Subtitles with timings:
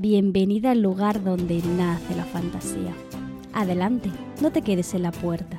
[0.00, 2.94] bienvenida al lugar donde nace la fantasía.
[3.52, 4.10] Adelante,
[4.40, 5.58] no te quedes en la puerta.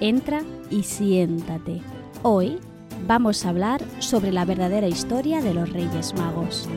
[0.00, 1.80] Entra y siéntate.
[2.22, 2.58] Hoy
[3.06, 6.68] vamos a hablar sobre la verdadera historia de los Reyes Magos.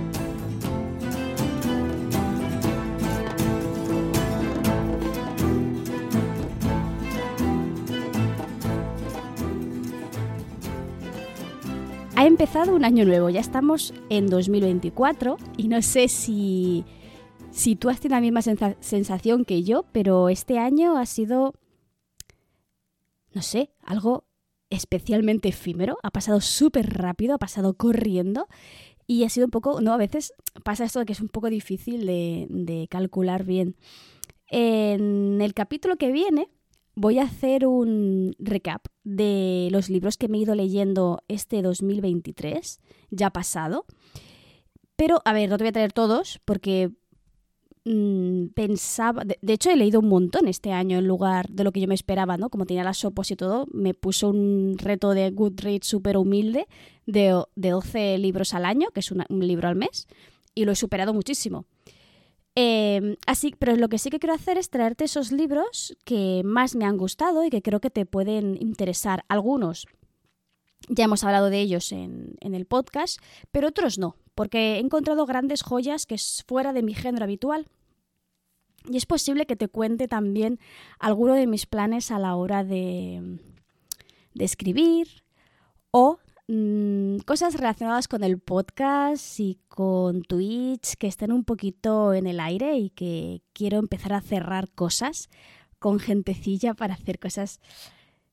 [12.22, 16.86] Ha empezado un año nuevo, ya estamos en 2024 y no sé si,
[17.52, 21.54] si tú has tenido la misma sensación que yo, pero este año ha sido,
[23.34, 24.26] no sé, algo
[24.70, 28.48] especialmente efímero, ha pasado súper rápido, ha pasado corriendo
[29.06, 30.34] y ha sido un poco, no, a veces
[30.64, 33.76] pasa esto de que es un poco difícil de, de calcular bien.
[34.48, 36.50] En el capítulo que viene
[36.96, 42.80] voy a hacer un recap de los libros que me he ido leyendo este 2023,
[43.10, 43.86] ya pasado.
[44.96, 46.92] Pero, a ver, no te voy a traer todos porque
[47.86, 49.24] mm, pensaba...
[49.24, 51.96] De, hecho, he leído un montón este año en lugar de lo que yo me
[51.96, 52.50] esperaba, ¿no?
[52.50, 56.68] Como tenía las sopos y todo, me puso un reto de Goodreads súper humilde
[57.06, 60.08] de, de 12 libros al año, que es un libro al mes,
[60.56, 61.66] y lo he superado muchísimo.
[62.56, 66.76] Em, así, pero lo que sí que quiero hacer es traerte esos libros que más
[66.76, 69.24] me han gustado y que creo que te pueden interesar.
[69.30, 69.88] Algunos
[70.90, 73.20] ya hemos hablado de ellos en, el podcast,
[73.52, 77.68] pero otros no, porque he encontrado grandes joyas que es fuera de mi género habitual.
[78.90, 80.60] Y es posible que te cuente también
[81.00, 83.40] alguno de mis planes a la hora de,
[84.34, 85.24] de escribir
[85.92, 86.18] o
[86.54, 92.42] Mm, cosas relacionadas con el podcast y con Twitch que estén un poquito en el
[92.42, 95.30] aire y que quiero empezar a cerrar cosas
[95.80, 97.62] con gentecilla para hacer cosas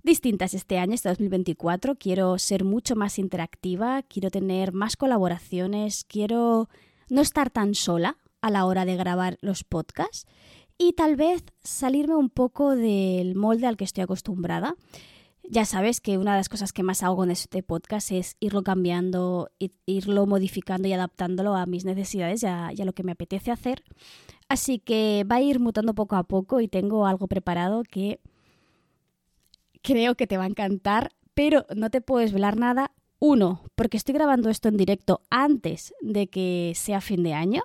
[0.09, 1.97] distintas este año, este 2024.
[1.97, 6.69] Quiero ser mucho más interactiva, quiero tener más colaboraciones, quiero
[7.11, 10.27] no estar tan sola a la hora de grabar los podcasts
[10.79, 14.77] y tal vez salirme un poco del molde al que estoy acostumbrada
[15.51, 18.63] ya sabes que una de las cosas que más hago en este podcast es irlo
[18.63, 19.51] cambiando,
[19.87, 23.83] irlo modificando y adaptándolo a mis necesidades y a, lo que me apetece hacer.
[24.49, 28.21] Así que va a ir mutando poco a poco y tengo algo preparado que
[29.89, 32.93] creo que te va a encantar, pero no te puedes velar nada.
[33.21, 37.63] Uno, porque estoy grabando esto en directo antes de que sea fin de año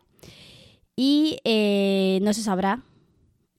[0.96, 2.86] y eh, no se sabrá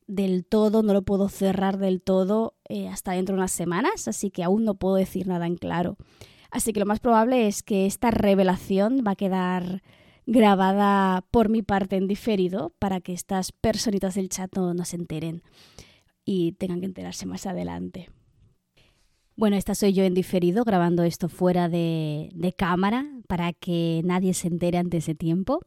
[0.06, 4.30] del todo, no lo puedo cerrar del todo eh, hasta dentro de unas semanas, así
[4.30, 5.98] que aún no puedo decir nada en claro.
[6.50, 9.82] Así que lo más probable es que esta revelación va a quedar
[10.26, 15.42] grabada por mi parte en diferido para que estas personitas del chat no, se enteren
[16.24, 18.08] y tengan que enterarse más adelante.
[19.36, 24.46] Bueno, esta soy yo en diferido, grabando esto fuera de, cámara para que nadie se
[24.46, 25.60] entere antes de tiempo.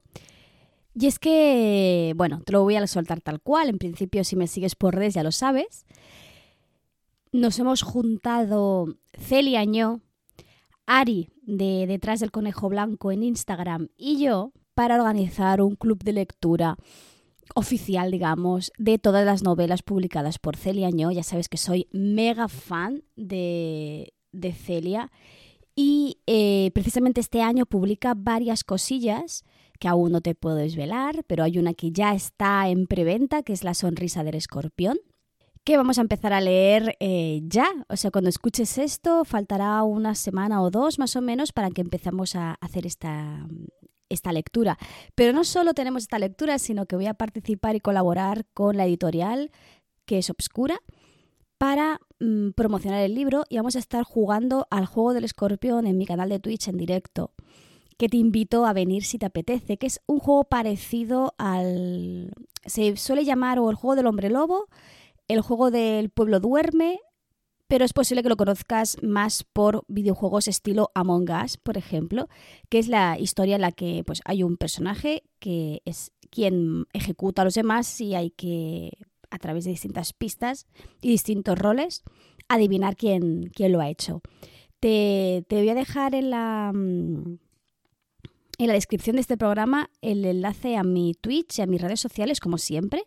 [0.93, 3.69] Y es que, bueno, te lo voy a soltar tal cual.
[3.69, 5.85] En principio, si me sigues por redes ya lo sabes.
[7.33, 9.99] Nos hemos juntado Celia Ño,
[10.85, 16.13] Ari de Detrás del Conejo Blanco en Instagram y yo para organizar un club de
[16.13, 16.77] lectura
[17.55, 21.11] oficial, digamos, de todas las novelas publicadas por Celia Ño.
[21.11, 25.11] Ya sabes que soy mega fan de, de Celia.
[25.75, 29.43] Y eh, precisamente este año publica varias cosillas
[29.79, 33.53] que aún no te puedo desvelar, pero hay una que ya está en preventa, que
[33.53, 34.97] es La sonrisa del escorpión,
[35.63, 37.67] que vamos a empezar a leer eh, ya.
[37.89, 41.81] O sea, cuando escuches esto, faltará una semana o dos más o menos para que
[41.81, 43.45] empezamos a hacer esta,
[44.09, 44.77] esta lectura.
[45.15, 48.85] Pero no solo tenemos esta lectura, sino que voy a participar y colaborar con la
[48.85, 49.51] editorial,
[50.05, 50.79] que es Obscura,
[51.57, 55.97] para mm, promocionar el libro y vamos a estar jugando al juego del escorpión en
[55.97, 57.33] mi canal de Twitch en directo
[57.97, 62.31] que te invito a venir si te apetece, que es un juego parecido al...
[62.65, 64.67] Se suele llamar o el juego del hombre lobo,
[65.27, 66.99] el juego del pueblo duerme,
[67.67, 72.27] pero es posible que lo conozcas más por videojuegos estilo Among Us, por ejemplo,
[72.69, 77.41] que es la historia en la que pues, hay un personaje que es quien ejecuta
[77.41, 78.91] a los demás y hay que,
[79.29, 80.65] a través de distintas pistas
[81.01, 82.03] y distintos roles,
[82.47, 84.21] adivinar quién, quién lo ha hecho.
[84.79, 87.39] Te, te voy a dejar en la mm,
[88.59, 91.99] en la descripción de este programa el enlace a mi Twitch y a mis redes
[91.99, 93.03] sociales, como siempre,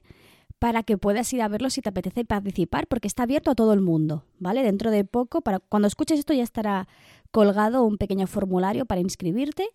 [0.61, 3.73] para que puedas ir a verlo si te apetece participar, porque está abierto a todo
[3.73, 4.63] el mundo, ¿vale?
[4.63, 6.87] Dentro de poco, para cuando escuches esto ya estará
[7.31, 9.67] colgado un pequeño formulario para inscribirte.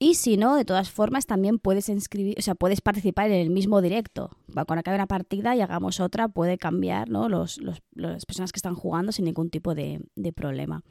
[0.00, 3.50] Y si no, de todas formas, también puedes inscribir, o sea, puedes participar en el
[3.50, 4.30] mismo directo.
[4.52, 7.08] Cuando acabe una partida y hagamos otra, puede cambiar.
[7.08, 7.60] Los,
[7.94, 10.82] las personas que están jugando sin ningún tipo de, de problema.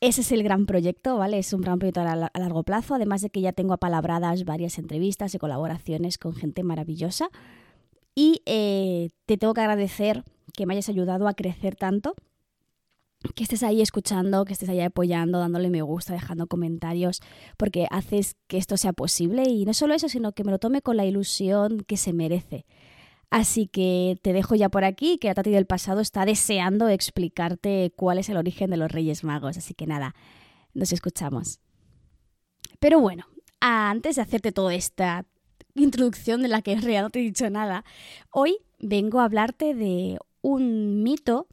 [0.00, 1.38] ese es el gran proyecto, ¿vale?
[1.38, 5.34] Es un gran proyecto a, largo plazo, además de que ya tengo apalabradas varias entrevistas
[5.36, 7.30] y colaboraciones con gente maravillosa.
[8.18, 10.24] Y eh, te tengo que agradecer
[10.54, 12.14] que me hayas ayudado a crecer tanto,
[13.34, 17.20] que estés ahí escuchando, que estés ahí apoyando, dándole me gusta, dejando comentarios,
[17.58, 20.80] porque haces que esto sea posible y no solo eso, sino que me lo tome
[20.80, 22.64] con la ilusión que se merece.
[23.28, 27.92] Así que te dejo ya por aquí, que la Tati del pasado está deseando explicarte
[27.96, 29.58] cuál es el origen de los Reyes Magos.
[29.58, 30.14] Así que nada,
[30.72, 31.60] nos escuchamos.
[32.78, 33.26] Pero bueno,
[33.60, 35.26] antes de hacerte toda esta
[35.82, 37.84] introducción de la que en realidad no te he dicho nada,
[38.30, 41.46] hoy vengo a hablarte de un mito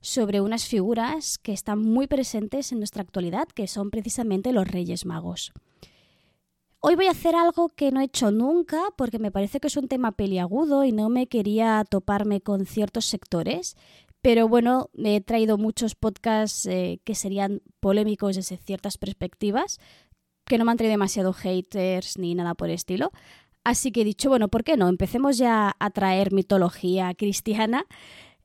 [0.00, 5.06] sobre unas figuras que están muy presentes en nuestra actualidad, que son precisamente los Reyes
[5.06, 5.52] Magos.
[6.80, 9.76] Hoy voy a hacer algo que no he hecho nunca porque me parece que es
[9.76, 13.76] un tema peliagudo y no me quería toparme con ciertos sectores.
[14.20, 19.78] Pero bueno, me he traído muchos podcasts eh, que serían polémicos desde ciertas perspectivas,
[20.44, 23.12] que no me han traído demasiado haters ni nada por el estilo.
[23.64, 24.88] Así que he dicho, bueno, ¿por qué no?
[24.88, 27.86] Empecemos ya a traer mitología cristiana,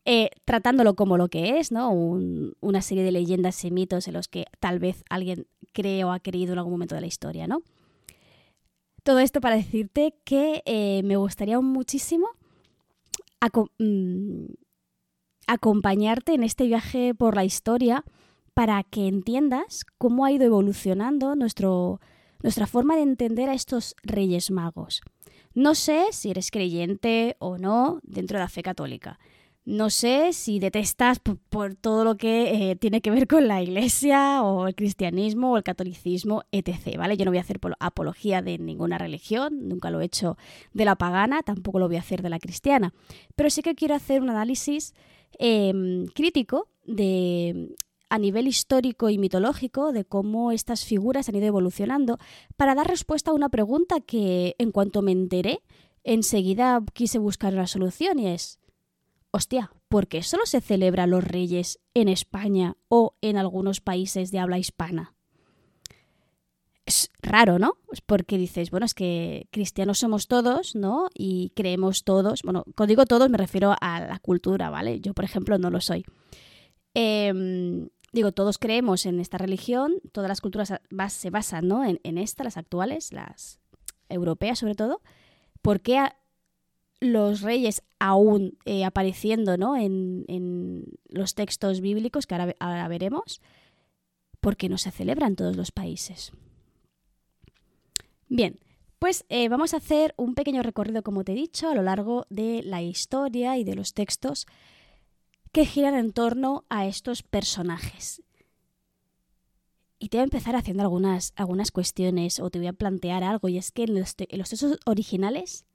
[0.05, 1.91] eh, tratándolo como lo que es, ¿no?
[1.91, 6.19] una serie de leyendas y mitos en los que tal vez alguien cree o ha
[6.19, 7.61] creído en algún momento de la historia, ¿no?
[9.03, 12.27] Todo esto para decirte que eh, me gustaría muchísimo
[13.79, 14.45] mm,
[15.47, 18.03] acompañarte en este viaje por la historia
[18.53, 22.01] para que entiendas cómo ha ido evolucionando nuestro,
[22.41, 25.01] nuestra forma de entender a estos reyes magos.
[25.53, 29.19] No sé si eres creyente o no dentro de la fe católica.
[29.67, 34.41] No sé si detestas por, todo lo que eh, tiene que ver con la iglesia
[34.41, 36.97] o el cristianismo o el catolicismo, etc.
[36.97, 37.17] ¿Vale?
[37.17, 40.37] Yo no voy a hacer apología de ninguna religión, nunca lo he hecho
[40.71, 42.93] de la pagana, tampoco lo voy a hacer de la cristiana.
[43.35, 44.93] Pero sí que quiero hacer un análisis
[45.37, 47.75] em, crítico de
[48.09, 52.17] a nivel histórico y mitológico de cómo estas figuras han ido evolucionando
[52.55, 55.61] para dar respuesta a una pregunta que en cuanto me enteré
[56.03, 58.59] enseguida quise buscar una solución y es
[59.31, 64.39] hostia, ¿por qué solo se celebra los reyes en España o en algunos países de
[64.39, 65.13] habla hispana?
[66.85, 67.73] Es raro, ¿no?
[67.91, 71.09] Es porque dices, bueno, es que cristianos somos todos, ¿no?
[71.13, 75.01] Y creemos todos, bueno, cuando digo todos me refiero a la cultura, ¿vale?
[75.01, 76.05] Yo, por ejemplo, no lo soy.
[76.93, 80.73] Em, digo, todos creemos en esta religión, todas las culturas
[81.09, 81.85] se basan, ¿no?
[81.85, 83.59] En, en esta, las actuales, las
[84.09, 85.01] europeas sobre todo.
[85.61, 85.99] ¿Por qué
[86.99, 89.77] los reyes aún eh, apareciendo ¿no?
[89.77, 93.41] en, los textos bíblicos que ahora, veremos,
[94.39, 96.31] porque no se celebra en todos los países.
[98.29, 98.59] Bien,
[98.99, 102.25] pues eh, vamos a hacer un pequeño recorrido, como te he dicho, a lo largo
[102.29, 104.47] de la historia y de los textos
[105.57, 108.21] que giran en torno a estos personajes.
[109.97, 113.49] Y te voy a empezar haciendo algunas, algunas cuestiones o te voy a plantear algo,
[113.49, 115.65] y es que en los textos originales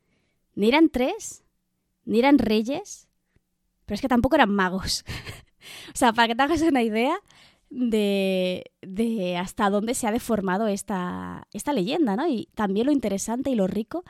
[0.55, 1.43] ni eran tres,
[2.05, 3.09] ni eran reyes,
[3.85, 5.05] pero es que tampoco eran magos.
[5.93, 7.19] o sea, para que te hagas una idea
[7.69, 12.29] de, de, hasta dónde se ha deformado esta, esta leyenda, ¿no?
[12.29, 14.05] Y también lo interesante y lo rico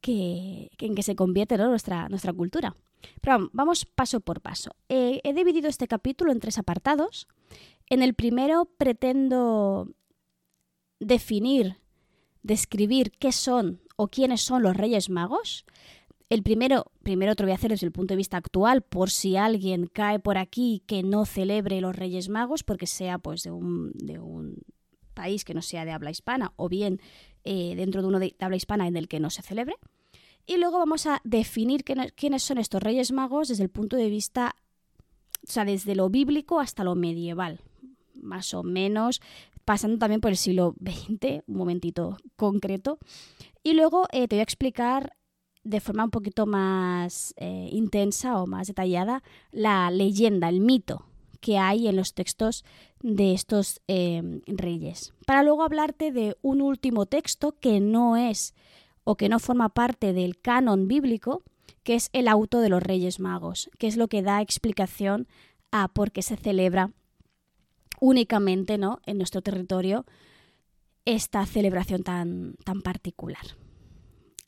[0.00, 2.74] que, en que se convierte nuestra, nuestra cultura.
[3.20, 4.76] Pero vamos paso por paso.
[4.88, 7.28] He dividido este capítulo en tres apartados.
[7.88, 9.88] En el primero pretendo
[10.98, 11.78] definir,
[12.42, 15.64] describir qué son o quiénes son los Reyes Magos.
[16.28, 19.36] El primero, primero te voy a hacer desde el punto de vista actual, por si
[19.36, 23.92] alguien cae por aquí que no celebre los Reyes Magos, porque sea pues de un,
[23.94, 24.62] de un
[25.12, 27.00] país que no sea de habla hispana, o bien
[27.44, 29.76] eh, dentro de uno de, habla hispana en el que no se celebre.
[30.46, 34.56] Y luego vamos a definir quiénes son estos Reyes Magos desde el punto de vista,
[35.46, 37.60] o sea, desde lo bíblico hasta lo medieval,
[38.14, 39.20] más o menos,
[39.64, 42.98] pasando también por el siglo XX, un momentito concreto.
[43.62, 45.16] Y luego eh, te voy a explicar
[45.64, 49.22] de forma un poquito más eh, intensa o más detallada
[49.52, 51.06] la leyenda, el mito
[51.40, 52.64] que hay en los textos
[53.00, 55.12] de estos em, reyes.
[55.26, 58.54] Para luego hablarte de un último texto que no es
[59.04, 61.42] o que no forma parte del canon bíblico,
[61.82, 65.26] que es el auto de los Reyes Magos, que es lo que da explicación
[65.70, 66.92] a por qué se celebra
[68.00, 69.00] únicamente ¿no?
[69.06, 70.04] en nuestro territorio
[71.04, 73.44] esta celebración tan, tan particular.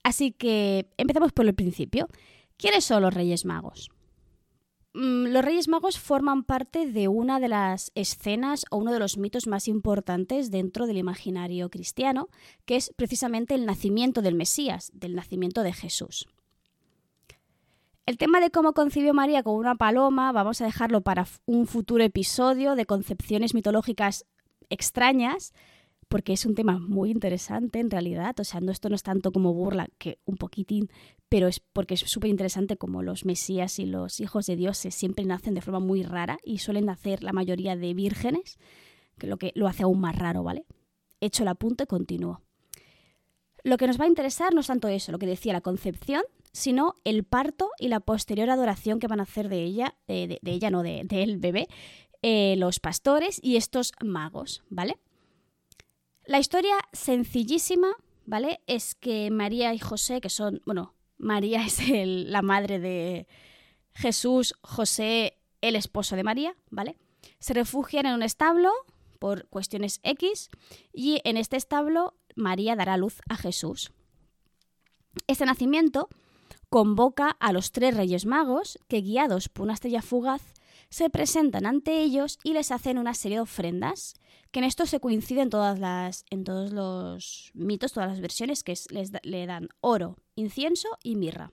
[0.03, 2.09] Así que empezamos por el principio.
[2.57, 3.91] ¿Quiénes son los Reyes Magos?
[4.95, 9.19] Mm, los Reyes Magos forman parte de una de las escenas o uno de los
[9.19, 12.29] mitos más importantes dentro del imaginario cristiano,
[12.65, 16.29] que es precisamente el nacimiento del Mesías, del nacimiento de Jesús.
[18.07, 22.05] El tema de cómo concibió María con una paloma vamos a dejarlo para un futuro
[22.05, 24.27] episodio de concepciones mitológicas
[24.69, 25.53] extrañas,
[26.15, 28.39] porque es un tema muy interesante en realidad.
[28.39, 30.89] O sea, no, esto no es tanto como burla, que un poquitín,
[31.29, 35.25] pero es porque es súper interesante como los mesías y los hijos de Dios siempre
[35.25, 38.59] nacen de forma muy rara y suelen nacer la mayoría de vírgenes,
[39.19, 40.67] que lo que lo hace aún más raro, ¿vale?
[41.21, 42.43] Hecho el apunte, continúo.
[43.65, 46.23] Lo que nos va a interesar no es tanto eso, lo que decía la concepción,
[46.53, 50.71] sino el parto y la posterior adoración que van a hacer de ella, de, ella
[50.71, 51.67] no, de, del bebé,
[52.23, 54.97] eh, los pastores y estos magos, ¿vale?
[56.27, 57.89] La historia sencillísima,
[58.25, 58.61] ¿vale?
[58.67, 63.27] Es que María y José, que son, bueno, María es la madre de
[63.95, 66.97] Jesús, José, el esposo de María, ¿vale?
[67.39, 68.73] Se refugian en un establo
[69.19, 70.49] por cuestiones X
[70.93, 73.93] y en este establo María dará luz a Jesús.
[75.27, 76.09] Este nacimiento
[76.71, 80.43] convoca a los tres reyes magos que, guiados por una estrella fugaz,
[80.91, 84.15] se presentan ante ellos y les hacen una serie de ofrendas,
[84.51, 88.75] que en esto se coinciden todas las, en todos los mitos, todas las versiones, que
[88.91, 91.53] les le dan oro, incienso y mirra.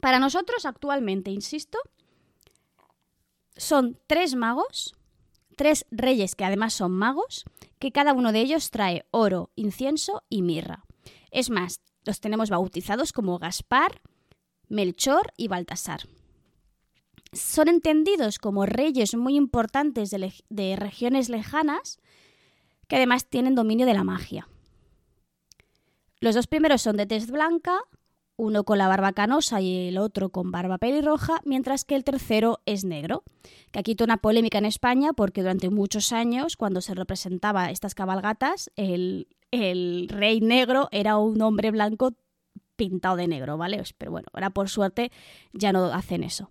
[0.00, 1.78] Para nosotros actualmente, insisto,
[3.56, 4.94] son tres magos,
[5.56, 7.44] tres reyes que además son magos,
[7.78, 10.84] que cada uno de ellos trae oro, incienso y mirra.
[11.30, 14.02] Es más, los tenemos bautizados como Gaspar,
[14.68, 16.06] Melchor y Baltasar
[17.36, 21.98] son entendidos como reyes muy importantes de, regiones lejanas
[22.88, 24.48] que además tienen dominio de la magia.
[26.20, 27.80] Los dos primeros son de tez blanca,
[28.36, 32.60] uno con la barba canosa y el otro con barba pelirroja, mientras que el tercero
[32.66, 33.22] es negro.
[33.70, 37.94] Que aquí toda una polémica en España porque durante muchos años, cuando se representaba estas
[37.94, 42.14] cabalgatas, el, el rey negro era un hombre blanco
[42.76, 43.82] pintado de negro, ¿vale?
[43.98, 45.10] Pero bueno, ahora por suerte
[45.52, 46.50] ya no hacen eso.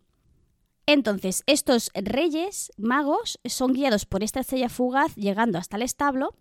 [0.88, 6.36] Entonces, estos reyes magos son guiados por esta estrella fugaz llegando hasta el establo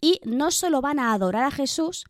[0.00, 2.04] y no solo van a adorar a Jesús,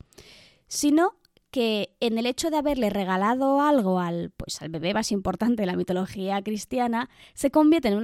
[0.69, 1.17] sino
[1.51, 5.67] que en el hecho de haberle regalado algo al, pues, al bebé más importante de
[5.67, 7.99] la mitología cristiana, se convierten en,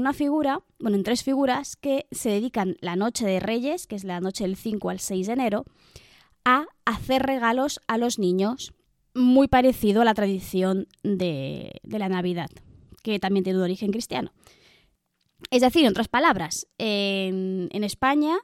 [0.00, 4.04] una figura, bueno, en tres figuras que se dedican la noche de Reyes, que es
[4.04, 5.64] la noche del 5 al 6 de enero,
[6.44, 8.72] a hacer regalos a los niños,
[9.14, 12.50] muy parecido a la tradición de, de la Navidad
[13.02, 14.32] que también tiene un origen cristiano.
[15.50, 18.38] Es decir, en otras palabras, en, España,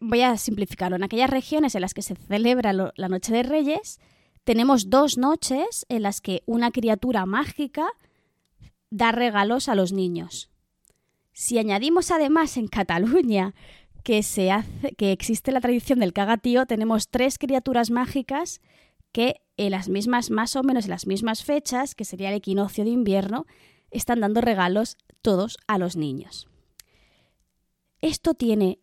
[0.00, 4.00] voy a simplificarlo, en aquellas regiones en las que se celebra la Noche de Reyes,
[4.44, 7.88] tenemos dos noches en las que una criatura mágica
[8.90, 10.50] da regalos a los niños.
[11.32, 13.54] Si añadimos además en Cataluña
[14.04, 18.60] que, se hace, que existe la tradición del cagatío, tenemos tres criaturas mágicas
[19.10, 22.84] que en las mismas, más o menos en las mismas fechas, que sería el equinoccio
[22.84, 23.46] de invierno,
[23.90, 26.48] están dando regalos todos a los niños.
[28.00, 28.78] Esto tiene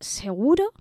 [0.00, 0.72] seguro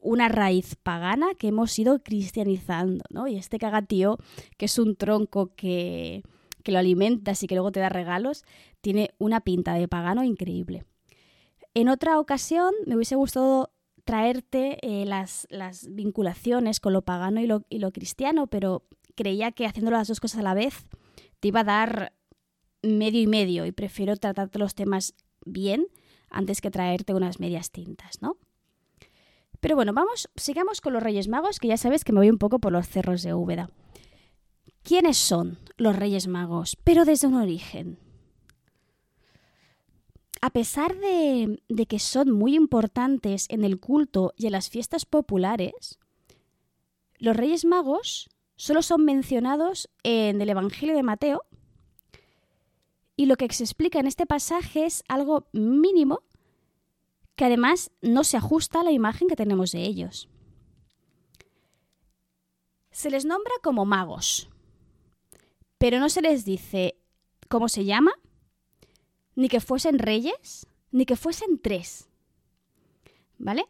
[0.00, 3.26] una raíz pagana que hemos ido cristianizando, ¿no?
[3.26, 4.18] Y este cagatío,
[4.56, 6.22] que es un tronco que,
[6.62, 8.44] que lo alimentas y que luego te da regalos,
[8.80, 10.84] tiene una pinta de pagano increíble.
[11.74, 13.72] En otra ocasión me hubiese gustado
[14.10, 15.46] traerte eh, las,
[15.88, 18.82] vinculaciones con lo pagano y lo, y lo cristiano, pero
[19.14, 20.84] creía que haciendo las dos cosas a la vez
[21.38, 22.12] te iba a dar
[22.82, 25.14] medio y medio y prefiero tratarte los temas
[25.46, 25.86] bien
[26.28, 28.36] antes que traerte unas medias tintas, ¿no?
[29.60, 32.38] Pero bueno, vamos, sigamos con los Reyes Magos, que ya sabes que me voy un
[32.38, 33.70] poco por los cerros de Úbeda.
[34.82, 36.76] ¿Quiénes son los Reyes Magos?
[36.82, 38.00] Pero desde un origen
[40.40, 45.98] a pesar de, que son muy importantes en el culto y en las fiestas populares,
[47.18, 51.44] los Reyes Magos solo son mencionados en el Evangelio de Mateo
[53.16, 56.22] y lo que se explica en este pasaje es algo mínimo
[57.36, 60.28] que además no se ajusta a la imagen que tenemos de ellos.
[62.90, 64.48] Se les nombra como magos,
[65.76, 66.96] pero no se les dice
[67.48, 68.12] cómo se llama,
[69.34, 72.08] ni que fuesen reyes, ni que fuesen tres.
[73.38, 73.64] ¿Vale?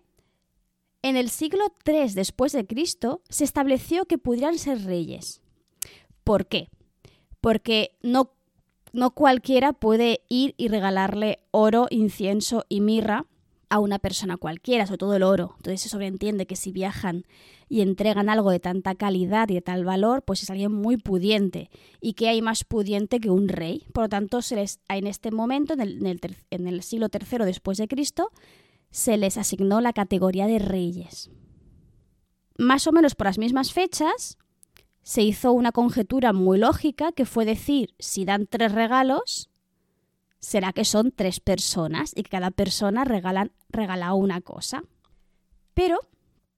[1.02, 5.40] En el siglo III después de Cristo se estableció que pudieran ser reyes.
[6.24, 6.68] ¿Por qué?
[7.40, 8.32] Porque no,
[8.92, 13.26] no cualquiera puede ir y regalarle oro, incienso y mirra
[13.70, 15.54] a una persona cualquiera, sobre todo el oro.
[15.56, 17.24] Entonces se sobreentiende que si viajan
[17.68, 21.70] y entregan algo de tanta calidad y de tal valor, pues es alguien muy pudiente
[22.00, 23.86] y que hay más pudiente que un rey.
[23.94, 28.32] Por lo tanto, se les, en este momento, en el, siglo III después de Cristo,
[28.90, 31.30] se les asignó la categoría de reyes.
[32.58, 34.36] Más o menos por las mismas fechas,
[35.02, 39.48] se hizo una conjetura muy lógica que fue decir, si dan tres regalos,
[40.40, 44.82] será que son tres personas y que cada persona regala, regala una cosa.
[45.74, 45.98] Pero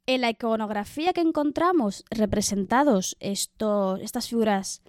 [0.06, 4.82] en la iconografía que encontramos representados estas figuras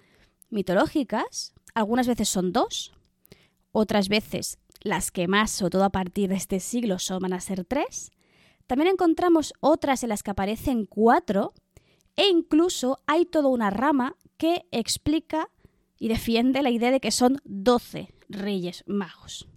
[0.50, 2.92] mitológicas, algunas veces son dos,
[3.72, 7.40] otras veces las que más, sobre todo a partir de este siglo, son, van a
[7.40, 8.12] ser tres.
[8.66, 11.54] También encontramos otras en las que aparecen cuatro
[12.16, 15.48] e incluso hay toda una rama que explica
[15.98, 19.48] y defiende la idea de que son doce reyes magos.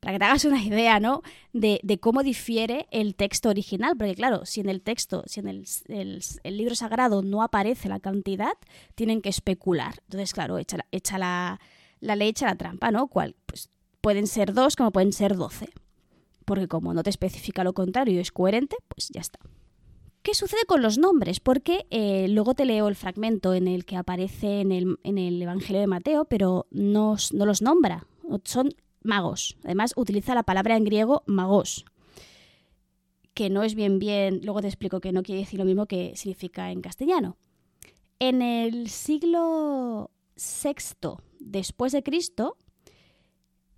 [0.00, 1.22] Para que te hagas una idea, ¿no?
[1.52, 3.96] De, cómo difiere el texto original.
[3.96, 8.54] Porque claro, si en el texto, si en el, libro sagrado no aparece la cantidad,
[8.94, 9.96] tienen que especular.
[10.04, 11.60] Entonces, claro, echa, la,
[12.00, 13.08] la ley, echa la trampa, ¿no?
[13.08, 13.36] ¿Cuál?
[13.46, 15.68] Pues pueden ser dos como pueden ser doce.
[16.46, 19.38] Porque como no te especifica lo contrario y es coherente, pues ya está.
[20.22, 21.40] ¿Qué sucede con los nombres?
[21.40, 25.86] Porque eh, luego te leo el fragmento en el que aparece en el, Evangelio de
[25.86, 28.06] Mateo, pero no, los nombra.
[28.44, 29.56] Son magos.
[29.64, 31.84] Además, utiliza la palabra en griego magos,
[33.34, 36.12] que no es bien bien, luego te explico que no quiere decir lo mismo que
[36.16, 37.36] significa en castellano.
[38.18, 42.56] En el siglo VI después de Cristo,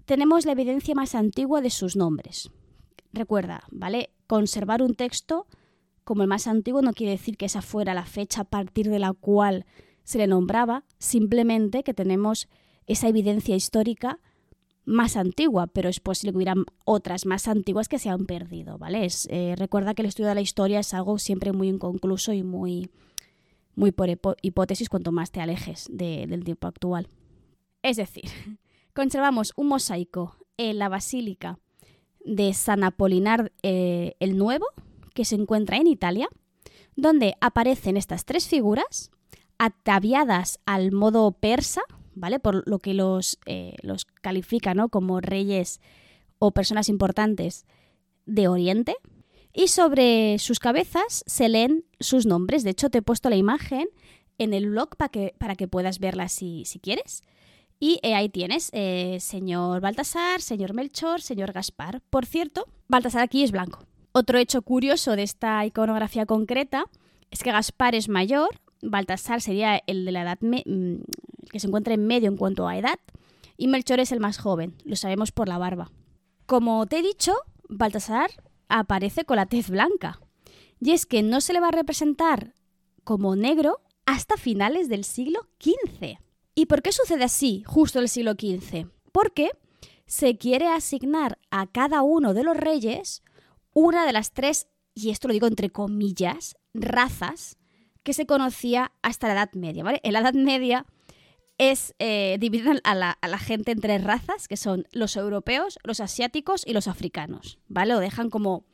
[0.04, 2.50] tenemos la evidencia más antigua de sus nombres.
[3.12, 4.10] Recuerda, ¿vale?
[4.26, 5.46] Conservar un texto
[6.04, 8.98] como el más antiguo no quiere decir que esa fuera la fecha a partir de
[8.98, 9.64] la cual
[10.04, 12.48] se le nombraba, simplemente que tenemos
[12.86, 14.18] esa evidencia histórica
[14.84, 19.06] más antigua, pero es posible que hubieran otras más antiguas que se han perdido, ¿vale?
[19.28, 22.90] Eh, recuerda que el estudio de la historia es algo siempre muy inconcluso y muy,
[23.74, 24.08] muy por
[24.42, 27.08] hipótesis cuanto más te alejes del tiempo actual.
[27.82, 28.24] Es decir,
[28.94, 31.58] conservamos un mosaico en la Basílica
[32.24, 34.66] de San Apolinar eh, el Nuevo,
[35.14, 36.28] que se encuentra en Italia,
[36.96, 39.10] donde aparecen estas tres figuras
[39.58, 41.82] ataviadas al modo persa,
[42.14, 42.38] ¿vale?
[42.38, 45.80] Por lo que los, eh, los califica como reyes
[46.38, 47.66] o personas importantes
[48.26, 48.96] de Oriente.
[49.52, 52.64] Y sobre sus cabezas se leen sus nombres.
[52.64, 53.86] De hecho, te he puesto la imagen
[54.38, 57.22] en el blog para que, para que puedas verla si, si quieres.
[57.78, 62.00] Y eh, ahí tienes, eh, señor Baltasar, señor Melchor, señor Gaspar.
[62.10, 63.84] Por cierto, Baltasar aquí es blanco.
[64.12, 66.84] Otro hecho curioso de esta iconografía concreta
[67.30, 70.96] es que Gaspar es mayor, Baltasar sería el de la edad mm,
[71.50, 72.98] que se encuentra en medio en cuanto a edad,
[73.56, 75.90] y Melchor es el más joven, lo sabemos por la barba.
[76.46, 77.32] Como te he dicho,
[77.68, 78.30] Baltasar
[78.68, 80.20] aparece con la tez blanca,
[80.80, 82.54] y es que no se le va a representar
[83.04, 86.18] como negro hasta finales del siglo XV.
[86.54, 88.88] ¿Y por qué sucede así, justo el siglo XV?
[89.12, 89.50] Porque
[90.06, 93.22] se quiere asignar a cada uno de los reyes
[93.72, 97.56] una de las tres, y esto lo digo entre comillas, razas
[98.02, 99.84] que se conocía hasta la Edad Media.
[99.84, 100.00] ¿vale?
[100.02, 100.86] En la Edad Media
[101.58, 105.78] es eh, dividida a la, a la, gente en tres razas, que son los europeos,
[105.84, 107.58] los asiáticos y los africanos.
[107.68, 107.94] ¿Vale?
[107.94, 108.64] Lo dejan como.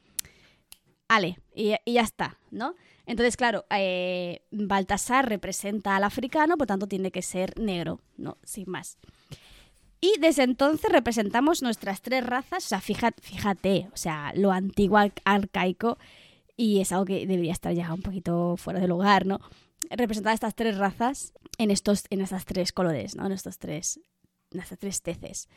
[1.08, 2.74] Ale, y, ya está, ¿no?
[3.06, 8.36] Entonces, claro, eh, Baltasar representa al africano, por tanto tiene que ser negro, ¿no?
[8.44, 8.98] Sin más.
[10.00, 14.98] Y desde entonces representamos nuestras tres razas, o sea, fíjate, fíjate o sea, lo antiguo
[15.24, 15.98] arcaico,
[16.58, 19.40] y es algo que debería estar ya un poquito fuera de lugar, ¿no?
[19.90, 23.26] Representar estas tres razas en estos, en estas tres colores, ¿no?
[23.26, 24.00] En estos tres,
[24.50, 25.48] en estas tres teces.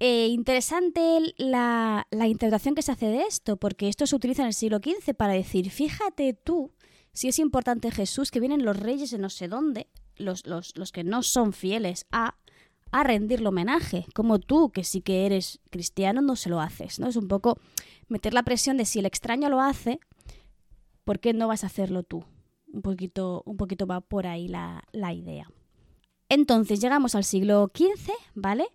[0.00, 4.48] Eh, interesante la, la interpretación que se hace de esto, porque esto se utiliza en
[4.48, 6.72] el siglo XV para decir, fíjate tú
[7.12, 10.90] si es importante Jesús, que vienen los reyes de no sé dónde, los, los, los
[10.90, 12.36] que no son fieles a
[12.92, 17.08] a rendirle homenaje, como tú, que sí que eres cristiano, no se lo haces, ¿no?
[17.08, 17.58] Es un poco
[18.08, 20.00] meter la presión de si el extraño lo hace,
[21.04, 22.24] ¿por qué no vas a hacerlo tú?
[22.72, 25.48] Un poquito, un poquito va por ahí la, idea.
[26.28, 28.66] Entonces llegamos al siglo XV, ¿vale?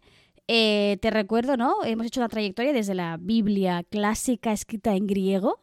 [0.47, 1.83] Eh, te recuerdo, ¿no?
[1.83, 5.59] Hemos hecho una trayectoria desde la Biblia clásica escrita en griego,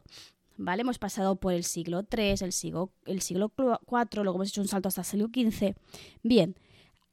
[0.57, 0.81] ¿vale?
[0.81, 4.67] Hemos pasado por el siglo III, el siglo, el siglo IV, luego hemos hecho un
[4.67, 5.75] salto hasta el siglo XV.
[6.23, 6.55] Bien,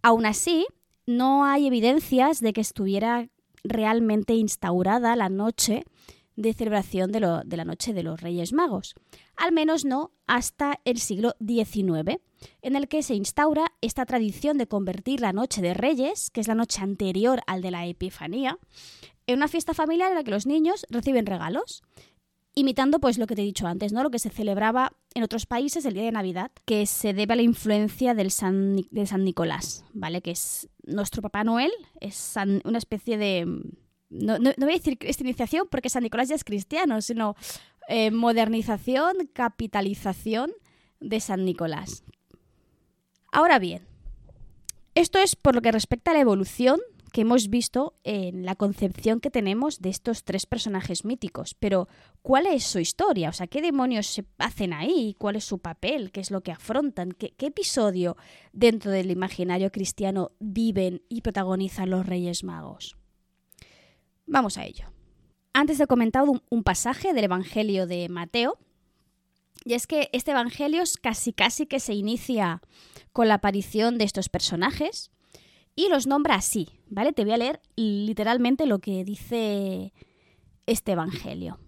[0.02, 0.66] aún así,
[1.06, 3.28] no hay evidencias de que estuviera
[3.64, 5.84] realmente instaurada la noche
[6.36, 8.94] de celebración de, la Noche de los Reyes Magos,
[9.36, 12.20] al menos no hasta el siglo XIX,
[12.62, 16.48] en el que se instaura esta tradición de convertir la Noche de Reyes, que es
[16.48, 18.58] la noche anterior al de la Epifanía,
[19.26, 21.82] en una fiesta familiar en la que los niños reciben regalos
[22.56, 24.02] imitando pues lo que te he dicho antes, ¿no?
[24.02, 27.36] Lo que se celebraba en otros países el día de Navidad, que se debe a
[27.36, 30.22] la influencia del San, de San Nicolás, ¿vale?
[30.22, 31.70] Que es nuestro Papá Noel,
[32.00, 33.46] es una especie de...
[34.08, 37.34] No, no, voy a decir cristianización porque San Nicolás ya es cristiano, sino
[37.88, 40.52] eh, modernización, capitalización
[41.00, 42.04] de San Nicolás.
[43.32, 43.86] Ahora bien,
[44.94, 46.80] esto es por lo que respecta a la evolución
[47.12, 51.54] que hemos visto en la concepción que tenemos de estos tres personajes míticos.
[51.58, 51.88] Pero,
[52.22, 53.30] ¿cuál es su historia?
[53.30, 55.14] O sea, ¿qué demonios se hacen ahí?
[55.18, 56.12] ¿Cuál es su papel?
[56.12, 57.12] ¿Qué es lo que afrontan?
[57.12, 58.16] ¿Qué, qué episodio
[58.52, 62.96] dentro del imaginario cristiano viven y protagonizan los Reyes Magos?
[64.26, 64.86] Vamos a ello.
[65.52, 68.58] Antes he comentado un, pasaje del Evangelio de Mateo,
[69.64, 72.60] y es que este Evangelio casi casi que se inicia
[73.12, 75.10] con la aparición de estos personajes
[75.74, 77.12] y los nombra así, ¿vale?
[77.12, 79.92] Te voy a leer literalmente lo que dice
[80.66, 81.58] este Evangelio.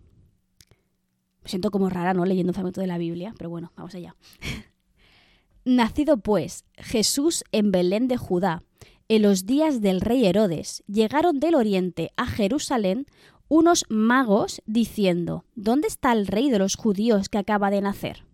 [1.42, 2.25] Me siento como rara, ¿no?
[2.25, 4.16] Leyendo un fragmento de la Biblia, pero bueno, vamos allá.
[5.64, 8.62] Nacido pues Jesús en Belén de Judá,
[9.09, 13.07] en los días del rey Herodes, llegaron del oriente a Jerusalén
[13.49, 18.25] unos magos diciendo, ¿dónde está el rey de los judíos que acaba de nacer?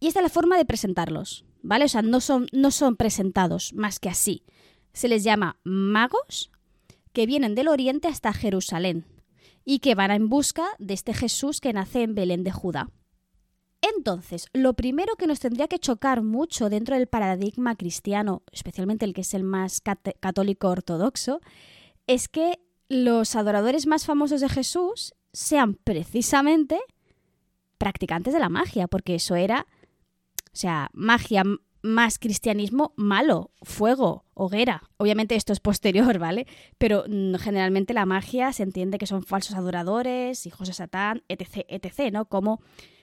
[0.00, 1.84] Y esta es la forma de presentarlos, ¿vale?
[1.84, 4.42] O sea, no son, no son presentados más que así.
[4.92, 6.50] Se les llama magos
[7.12, 9.06] que vienen del oriente hasta Jerusalén
[9.64, 12.90] y que van en busca de este Jesús que nace en Belén de Judá.
[13.82, 19.14] Entonces, lo primero que nos tendría que chocar mucho dentro del paradigma cristiano, especialmente el
[19.14, 21.40] que es el más católico ortodoxo,
[22.06, 26.78] es que los adoradores más famosos de Jesús sean precisamente
[27.78, 29.66] practicantes de la magia, porque eso era,
[30.52, 31.44] o sea, magia
[31.82, 34.82] más cristianismo malo, fuego, hoguera.
[34.98, 36.46] Obviamente esto es posterior, ¿vale?
[36.76, 41.64] Pero mm, generalmente la magia se entiende que son falsos adoradores, hijos de Satán, etc.,
[41.68, 42.26] etc., ¿no?
[42.26, 42.60] Cómo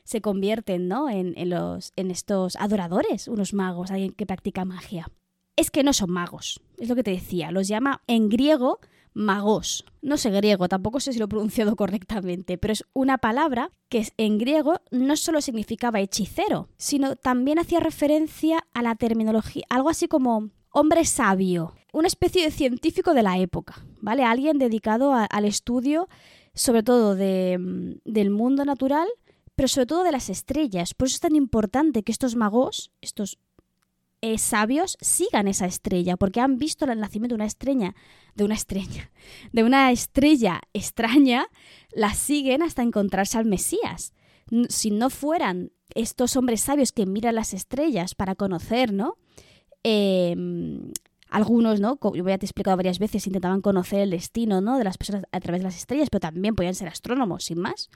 [0.07, 1.09] se convierten, ¿no?
[1.09, 5.11] En, en, los, en estos adoradores, unos magos, alguien que practica magia.
[5.57, 8.79] Es que no son magos, es lo que te decía, los llama en griego
[9.13, 9.83] magos.
[10.01, 14.07] No sé griego, tampoco sé si lo he pronunciado correctamente, pero es una palabra que
[14.15, 20.07] en griego no solo significaba hechicero, sino también hacía referencia a la terminología, algo así
[20.07, 24.23] como hombre sabio, una especie de científico de la época, ¿vale?
[24.23, 26.07] Alguien dedicado al estudio
[26.53, 29.07] sobre todo de, mm, del mundo natural,
[29.57, 30.93] pero sobre todo de las estrellas.
[30.93, 33.39] Por eso es tan importante que estos magos, estos
[34.21, 37.95] eh, sabios sigan esa estrella, porque han visto el nacimiento de una estrella,
[38.35, 39.11] de una estrella,
[39.51, 41.47] de una estrella extraña,
[41.91, 44.13] la siguen hasta encontrarse al Mesías.
[44.69, 49.17] Si no fueran estos hombres sabios que miran las estrellas para conocer, ¿no?
[49.81, 50.91] Em,
[51.31, 51.97] algunos, ¿no?
[51.97, 54.77] Como ya te he explicado varias veces, intentaban conocer el destino, ¿no?
[54.77, 57.89] De las personas a través de las estrellas, pero también podían ser astrónomos, sin más.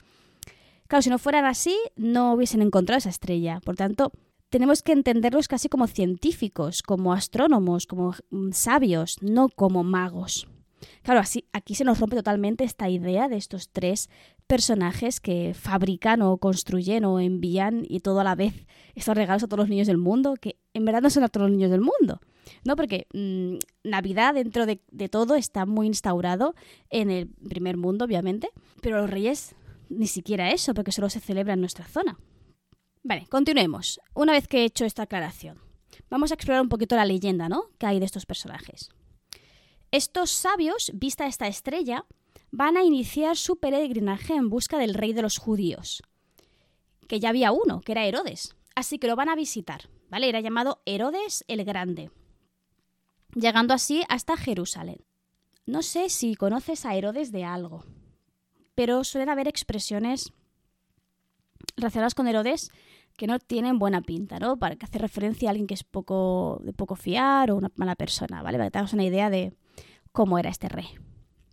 [0.91, 3.61] Claro, si no fueran así, no hubiesen encontrado esa estrella.
[3.63, 4.11] Por tanto,
[4.49, 10.49] tenemos que entenderlos casi como científicos, como astrónomos, como mm, sabios, no como magos.
[11.01, 14.09] Claro, así, aquí se nos rompe totalmente esta idea de estos tres
[14.47, 19.47] personajes que fabrican o construyen o envían y todo a la vez estos regalos a
[19.47, 21.79] todos los niños del mundo, que en verdad no son a todos los niños del
[21.79, 22.19] mundo.
[22.65, 22.75] ¿no?
[22.75, 26.53] Porque mm, Navidad dentro de, de, todo está muy instaurado
[26.89, 28.49] en el primer mundo, obviamente,
[28.81, 29.55] pero los reyes
[29.91, 32.17] ni siquiera eso, porque solo se celebra en nuestra zona.
[33.03, 33.99] Vale, continuemos.
[34.13, 35.59] Una vez que he hecho esta aclaración,
[36.09, 37.69] vamos a explorar un poquito la leyenda, ¿no?
[37.77, 38.89] Que hay de estos personajes.
[39.91, 42.05] Estos sabios, vista esta estrella,
[42.51, 46.03] van a iniciar su peregrinaje en busca del rey de los judíos,
[47.07, 48.55] que ya había uno, que era Herodes.
[48.75, 50.29] Así que lo van a visitar, ¿vale?
[50.29, 52.09] Era llamado Herodes el Grande,
[53.35, 55.03] llegando así hasta Jerusalén.
[55.65, 57.85] No sé si conoces a Herodes de algo,
[58.81, 60.33] pero suelen haber expresiones
[61.77, 62.71] relacionadas con Herodes
[63.15, 64.57] que no tienen buena pinta, ¿no?
[64.57, 67.93] Para que hace referencia a alguien que es poco de poco fiar o una mala
[67.93, 68.57] persona, ¿vale?
[68.57, 69.53] Para que una idea de
[70.11, 70.87] cómo era este rey.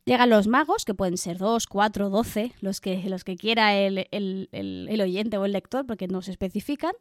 [0.07, 4.09] Llegan los magos, que pueden ser dos, cuatro, doce, los que, los que quiera el,
[4.11, 6.95] el, el, oyente o el lector, porque no se especifican.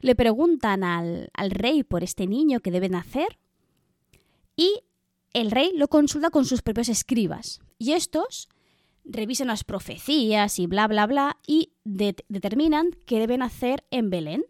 [0.00, 3.38] Le preguntan al, al rey por este niño que debe nacer
[4.56, 4.82] y
[5.32, 7.60] el rey lo consulta con sus propios escribas.
[7.78, 8.50] Y estos
[9.04, 14.44] revisan las profecías y bla, bla, bla, y determinan qué deben hacer en Belén.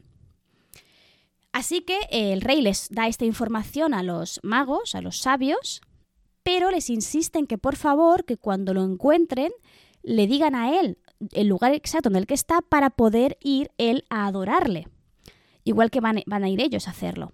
[1.52, 5.80] Así que el rey les da esta información a los magos, a los sabios,
[6.42, 9.52] pero les insisten que por favor, que cuando lo encuentren,
[10.02, 10.98] le digan a él
[11.32, 14.88] el lugar exacto en el que está para poder ir él a adorarle.
[15.64, 17.32] Igual que van, van a ir ellos a hacerlo.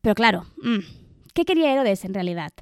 [0.00, 0.78] Pero claro, mm,
[1.34, 2.52] ¿qué quería Herodes en realidad?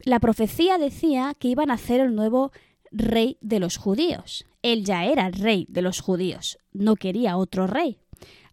[0.00, 2.52] La profecía decía que iban a hacer el nuevo
[2.90, 4.46] rey de los judíos.
[4.62, 7.98] Él ya era el rey de los judíos, no quería otro rey.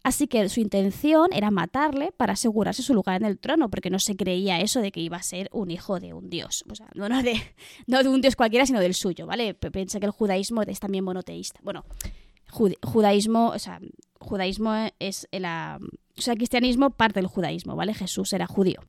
[0.06, 3.98] Así que su intención era matarle para asegurarse su lugar en el trono, porque no
[3.98, 6.64] se creía eso de que iba a ser un hijo de un dios.
[6.70, 9.56] O sea, no, de, un dios cualquiera, sino del suyo, ¿vale?
[9.56, 11.60] Piensa que el judaísmo es también monoteísta.
[11.64, 11.86] Bueno,
[12.84, 13.80] judaísmo, o sea,
[14.20, 17.96] judaísmo es el, o sea, el cristianismo parte del judaísmo, ¿vale?
[17.96, 18.82] Jesús era judío.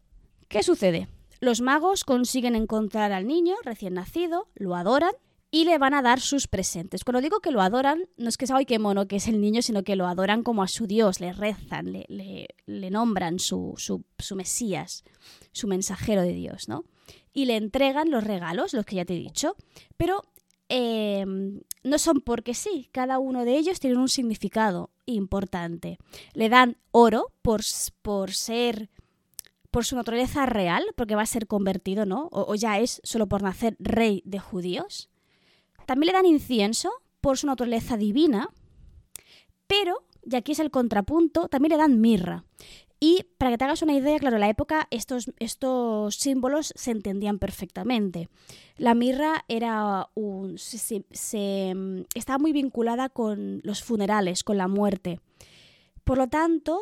[0.49, 1.09] ¿Qué sucede?
[1.41, 5.13] Los magos consiguen encontrar al niño recién nacido, lo adoran
[5.51, 7.05] y le van a dar sus presentes.
[7.05, 9.41] Cuando digo que lo adoran, no es que sea, ay, qué mono que es el
[9.41, 12.07] niño, sino que lo adoran como a su Dios, le rezan, le,
[12.67, 15.05] le, nombran su, su, su, Mesías,
[15.53, 16.85] su mensajero de Dios, ¿no?
[17.33, 19.57] Y le entregan los regalos, los que ya te he dicho,
[19.97, 20.23] pero
[20.69, 25.99] em, no son porque sí, cada uno de ellos tiene un significado importante.
[26.33, 27.61] Le dan oro por,
[28.03, 28.91] por ser
[29.77, 32.31] por su naturaleza real, porque va a ser convertido, ¿no?
[32.33, 35.11] o, ya es solo por nacer rey de judíos.
[35.85, 38.49] También le dan incienso por su naturaleza divina,
[39.67, 42.45] pero, y aquí es el contrapunto, también le dan mirra.
[43.01, 46.93] Y para que te hagas una idea, claro, en la época estos, estos símbolos se
[46.93, 48.31] entendían perfectamente.
[48.79, 51.05] La mirra era un, se,
[52.15, 55.21] estaba muy vinculada con los funerales, con la muerte.
[56.03, 56.81] Por lo tanto,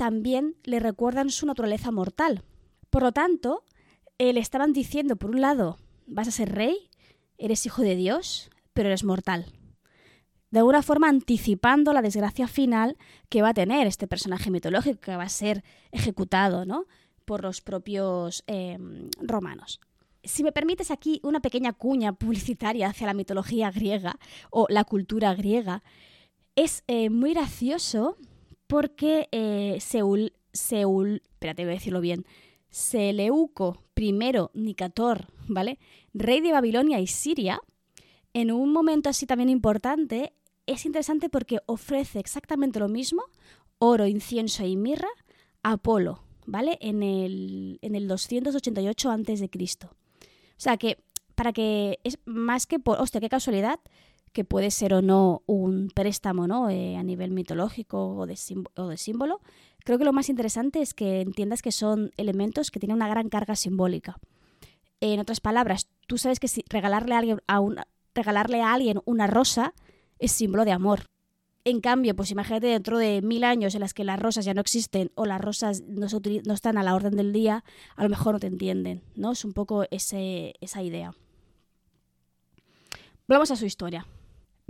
[0.00, 2.42] también le recuerdan su naturaleza mortal.
[2.88, 3.64] Por lo tanto,
[4.18, 6.88] le estaban diciendo, por un lado, vas a ser rey,
[7.36, 9.52] eres hijo de Dios, pero eres mortal.
[10.50, 12.96] De alguna forma anticipando la desgracia final
[13.28, 16.86] que va a tener este personaje mitológico que va a ser ejecutado ¿no?
[17.26, 19.80] por los propios em, romanos.
[20.24, 25.34] Si me permites aquí una pequeña cuña publicitaria hacia la mitología griega o la cultura
[25.34, 25.82] griega,
[26.56, 28.16] es eh, muy gracioso
[28.70, 32.24] porque eh, Seúl, Seúl, espérate, voy a decirlo bien,
[32.70, 34.12] Seleuco I
[34.54, 35.80] Nicator, ¿vale?
[36.14, 37.60] Rey de Babilonia y Siria,
[38.32, 40.34] en un momento así también importante,
[40.66, 43.24] es interesante porque ofrece exactamente lo mismo,
[43.80, 45.08] oro, incienso y mirra,
[45.64, 46.78] a Apolo, ¿vale?
[46.80, 49.50] En el, en el 288 a.C.
[49.82, 49.88] O
[50.56, 51.02] sea que,
[51.34, 53.80] para que, es más que por, hostia, qué casualidad,
[54.32, 56.70] que puede ser o no un préstamo, ¿no?
[56.70, 59.40] Eh, a nivel mitológico o de, símbolo,
[59.84, 63.28] creo que lo más interesante es que entiendas que son elementos que tienen una gran
[63.28, 64.18] carga simbólica.
[65.00, 69.74] En otras palabras, tú sabes que si regalarle a alguien, una rosa
[70.18, 71.06] es símbolo de amor.
[71.64, 74.60] En cambio, pues imagínate dentro de mil años en las que las rosas ya no
[74.60, 76.06] existen o las rosas no,
[76.54, 77.64] están a la orden del día,
[77.96, 79.32] a lo mejor no te entienden, ¿no?
[79.32, 81.14] Es un poco esa idea.
[83.26, 84.06] Vamos a su historia.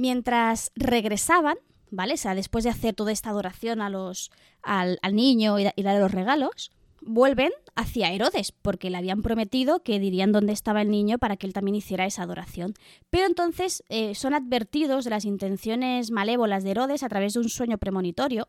[0.00, 1.58] Mientras regresaban,
[1.90, 2.14] ¿vale?
[2.14, 4.30] O sea, después de hacer toda esta adoración a los,
[4.62, 10.32] al, niño y, darle los regalos, vuelven hacia Herodes, porque le habían prometido que dirían
[10.32, 12.72] dónde estaba el niño para que él también hiciera esa adoración.
[13.10, 17.50] Pero entonces eh, son advertidos de las intenciones malévolas de Herodes a través de un
[17.50, 18.48] sueño premonitorio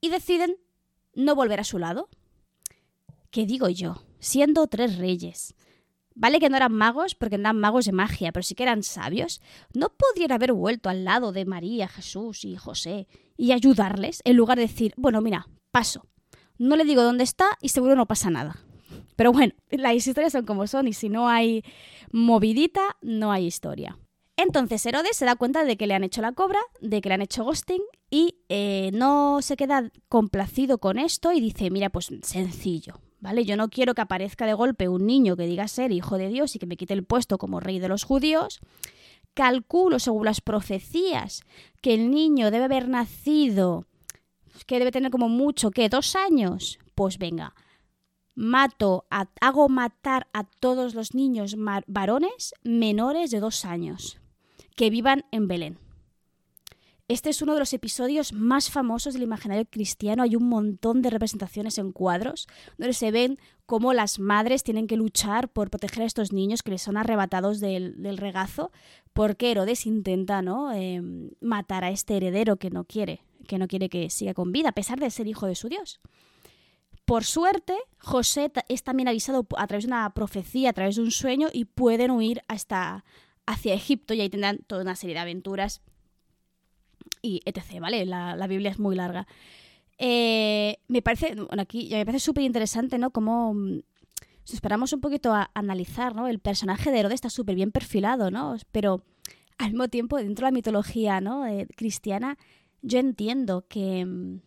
[0.00, 0.56] y deciden
[1.14, 2.08] no volver a su lado.
[3.32, 4.04] ¿Qué digo yo?
[4.20, 5.56] Siendo tres reyes.
[6.18, 9.42] Vale que no eran magos porque eran magos de magia, pero sí que eran sabios.
[9.74, 14.56] ¿No podrían haber vuelto al lado de María, Jesús y José y ayudarles en lugar
[14.56, 16.06] de decir, bueno, mira, paso,
[16.56, 18.64] no le digo dónde está y seguro no pasa nada.
[19.14, 21.62] Pero bueno, las historias son como son y si no hay
[22.12, 23.98] movidita, no hay historia.
[24.38, 27.16] Entonces Herodes se da cuenta de que le han hecho la cobra, de que le
[27.16, 32.10] han hecho ghosting y eh, no se queda complacido con esto y dice, mira, pues
[32.22, 33.44] sencillo, ¿vale?
[33.44, 36.54] Yo no quiero que aparezca de golpe un niño que diga ser hijo de Dios
[36.54, 38.60] y que me quite el puesto como rey de los judíos.
[39.34, 41.42] Calculo, según las profecías,
[41.80, 43.84] que el niño debe haber nacido
[44.68, 45.88] que debe tener como mucho, ¿qué?
[45.88, 46.78] ¿Dos años?
[46.94, 47.52] Pues venga,
[48.36, 49.06] mato,
[49.40, 51.56] hago matar a todos los niños
[51.88, 54.20] varones menores de dos años
[54.76, 55.85] que vivan en Belén.
[57.08, 60.24] Este es uno de los episodios más famosos del imaginario cristiano.
[60.24, 64.96] Hay un montón de representaciones en cuadros donde se ven cómo las madres tienen que
[64.96, 68.72] luchar por proteger a estos niños que les son arrebatados del, regazo
[69.12, 70.72] porque Herodes intenta ¿no?
[70.72, 74.70] Em, matar a este heredero que no quiere que no quiere que siga con vida,
[74.70, 76.00] a pesar de ser hijo de su Dios.
[77.04, 81.12] Por suerte, José es también avisado a través de una profecía, a través de un
[81.12, 83.04] sueño, y pueden huir hasta
[83.46, 85.80] hacia Egipto y ahí tendrán toda una serie de aventuras
[87.26, 87.80] y etc.
[87.80, 88.06] ¿Vale?
[88.06, 89.26] La, Biblia es muy larga.
[89.98, 93.10] Eh, me parece, bueno, aquí me parece súper interesante, ¿no?
[93.10, 93.80] Como mm,
[94.44, 96.28] si esperamos un poquito a analizar, ¿no?
[96.28, 98.56] El personaje de Herodes está súper bien perfilado, ¿no?
[98.72, 99.02] Pero
[99.58, 101.46] al mismo tiempo, dentro de la mitología, ¿no?
[101.46, 102.38] Eh, cristiana,
[102.82, 104.40] yo entiendo que, mm,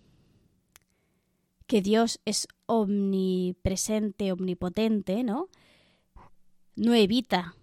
[1.67, 5.49] que Dios es omnipresente, omnipotente, ¿no?
[6.75, 7.55] No evita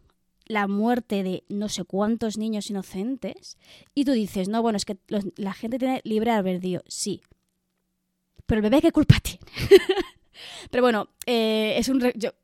[0.47, 3.59] la muerte de no sé cuántos niños inocentes
[3.95, 4.99] y tú dices, no, bueno, es que
[5.37, 6.83] la gente tiene libre albedrío.
[6.87, 7.23] Sí.
[8.47, 9.41] Pero el bebé, ¿qué culpa tiene?
[10.71, 12.01] Pero bueno, eh, es un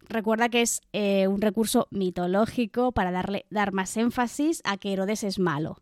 [0.08, 5.24] recuerda que es eh, un recurso mitológico para darle, dar más énfasis a que Herodes
[5.24, 5.78] es malo.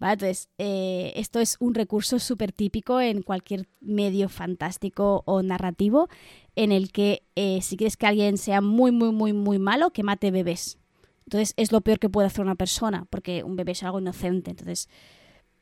[0.00, 6.08] Entonces, eh, esto es un recurso súper típico en cualquier medio fantástico o narrativo
[6.56, 10.02] en el que eh, si quieres que alguien sea muy, muy, muy, muy malo, que
[10.02, 10.79] mate bebés.
[11.24, 14.50] Entonces, es lo peor que puede hacer una persona, porque un bebé es algo inocente.
[14.50, 14.88] Entonces,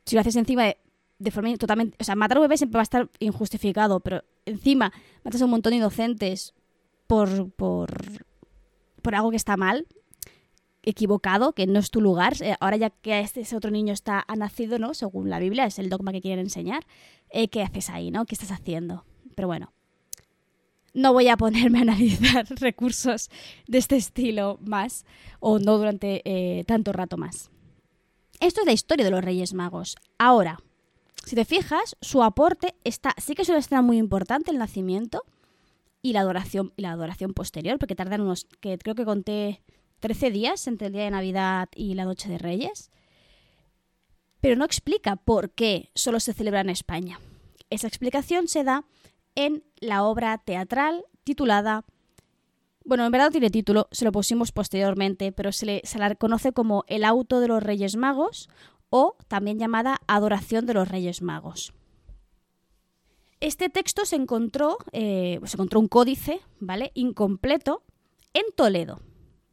[0.05, 0.79] si lo haces encima de,
[1.19, 1.97] de forma totalmente...
[2.01, 4.93] O sea, matar a un bebé siempre va a estar injustificado, pero encima
[5.25, 6.55] matas a un montón de inocentes
[7.07, 7.91] por, por,
[9.03, 9.87] por algo que está mal,
[10.83, 12.35] equivocado, que no es tu lugar.
[12.41, 14.95] Eh, ahora ya que ese otro niño está, ha nacido, ¿no?
[14.95, 16.87] Según la Biblia, es el dogma que quieren enseñar.
[17.31, 18.25] Eh, ¿Qué haces ahí, no?
[18.25, 19.05] ¿Qué estás haciendo?
[19.35, 19.73] Pero bueno,
[20.99, 23.31] no voy a ponerme a analizar recursos
[23.69, 25.07] de este estilo más,
[25.39, 27.51] o no durante eh, tanto rato más.
[28.41, 29.97] Esto es la historia de los Reyes Magos.
[30.19, 30.61] Ahora,
[31.25, 35.25] si te fijas, su aporte está, sí que es una escena muy importante, el nacimiento
[36.03, 39.63] y la adoración, y la adoración posterior, porque tardan unos, que creo que conté
[40.01, 42.91] 13 días entre el día de Navidad y la Noche de Reyes,
[44.41, 47.21] pero no explica por qué solo se celebra en España.
[47.71, 48.85] Esa explicación se da
[49.39, 51.85] en la obra teatral titulada,
[52.85, 56.53] bueno, en verdad tiene título, se lo pusimos posteriormente, pero se, le, se la reconoce
[56.53, 58.49] como El auto de los Reyes Magos
[58.91, 61.73] o también llamada Adoración de los Reyes Magos.
[63.39, 66.91] Este texto se encontró, eh, se encontró un códice, ¿vale?
[66.95, 67.85] Incompleto
[68.35, 69.01] en Toledo.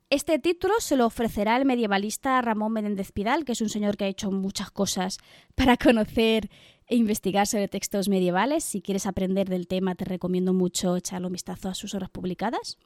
[0.10, 4.06] Este título se lo ofrecerá el medievalista Ramón Menéndez Pidal, que es un señor que
[4.06, 5.20] ha hecho muchas cosas
[5.54, 6.50] para conocer
[6.88, 8.64] e investigar sobre textos medievales.
[8.64, 12.78] Si quieres aprender del tema, te recomiendo mucho echarle un vistazo a sus obras publicadas.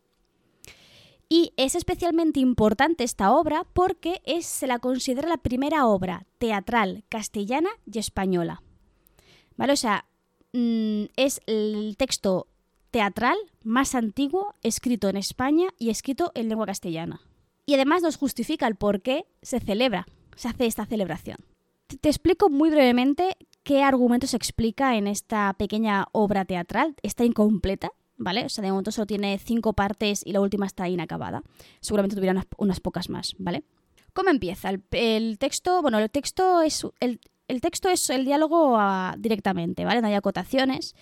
[1.28, 7.04] Y es especialmente importante esta obra porque es, se la considera la primera obra teatral
[7.08, 8.64] castellana y española.
[9.56, 9.74] ¿Vale?
[9.74, 10.06] O sea,
[10.54, 12.48] mm, es el texto
[12.90, 17.22] teatral más antiguo escrito en España y escrito en lengua castellana.
[17.68, 21.38] Y además nos justifica el por qué se celebra, se hace esta celebración.
[22.02, 23.38] Te explico muy brevemente
[23.70, 26.96] qué argumento se explica en esta pequeña obra teatral.
[27.04, 28.46] Está incompleta, ¿vale?
[28.46, 31.44] O sea, de momento solo tiene cinco partes y la última está inacabada.
[31.80, 33.64] Seguramente tuviera unas, pocas más, ¿vale?
[34.14, 34.72] ¿Cómo empieza?
[34.90, 37.20] El, texto, bueno, el texto es el,
[37.62, 40.02] texto es el diálogo ah, directamente, ¿vale?
[40.02, 40.96] No hay acotaciones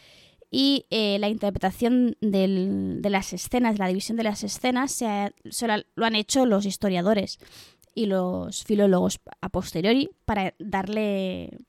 [0.51, 5.31] y eh, la interpretación de las escenas, la división de las escenas, se,
[5.95, 7.39] lo han hecho los historiadores
[7.95, 11.59] y los filólogos a posteriori para darle.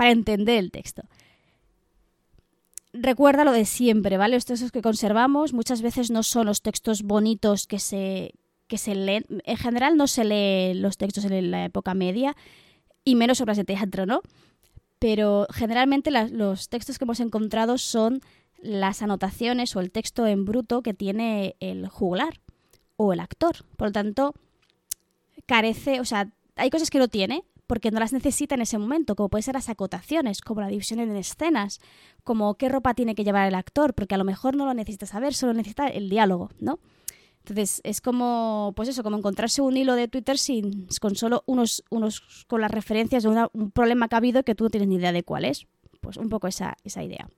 [0.00, 1.02] Para entender el texto.
[2.94, 4.36] Recuerda lo de siempre, ¿vale?
[4.36, 8.32] Los textos que conservamos muchas veces no son los textos bonitos que se,
[8.66, 9.26] que se leen.
[9.44, 12.34] En general no se leen los textos en la época media
[13.04, 14.22] y menos obras de teatro, ¿no?
[14.98, 18.22] pero generalmente los textos que hemos encontrado son
[18.62, 22.40] las anotaciones o el texto en bruto que tiene el juglar
[22.96, 23.66] o el actor.
[23.76, 24.32] Por lo tanto,
[25.44, 29.14] carece, o sea, hay cosas que no tiene porque no las necesita en ese momento,
[29.14, 31.78] como pueden ser las acotaciones, como la división en escenas,
[32.24, 35.06] como qué ropa tiene que llevar el actor, porque a lo mejor no lo necesita
[35.06, 36.80] saber, solo necesita el diálogo, ¿no?
[37.38, 41.84] Entonces, es como, pues eso, como encontrarse un hilo de Twitter sin, con solo unos,
[41.90, 44.96] unos con las referencias de un problema que ha habido que tú no tienes ni
[44.96, 45.68] idea de cuál es.
[46.00, 47.30] Pues un poco esa, esa idea.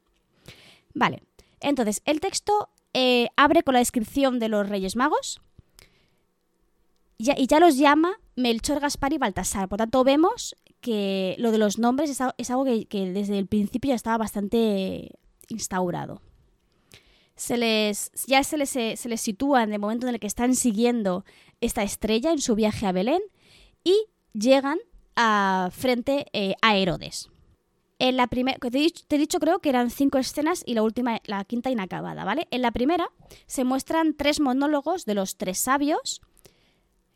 [0.94, 1.24] Vale,
[1.60, 5.42] entonces, el texto eh, abre con la descripción de los Reyes Magos
[7.36, 9.68] y ya los llama Melchor, Gaspar y Baltasar.
[9.68, 13.94] Por tanto, vemos que lo de los nombres es, algo que desde el principio ya
[13.94, 15.10] estaba bastante
[15.48, 16.20] instaurado
[17.36, 20.54] se les, ya se les, se les sitúa en el momento en el que están
[20.54, 21.24] siguiendo
[21.60, 23.20] esta estrella en su viaje a Belén
[23.84, 23.96] y
[24.32, 24.78] llegan
[25.16, 27.30] a, frente eh, a Herodes.
[27.98, 31.44] En la primera, te, he dicho creo que eran cinco escenas y la última, la
[31.44, 32.48] quinta inacabada, ¿vale?
[32.50, 33.08] En la primera
[33.46, 36.20] se muestran tres monólogos de los tres sabios,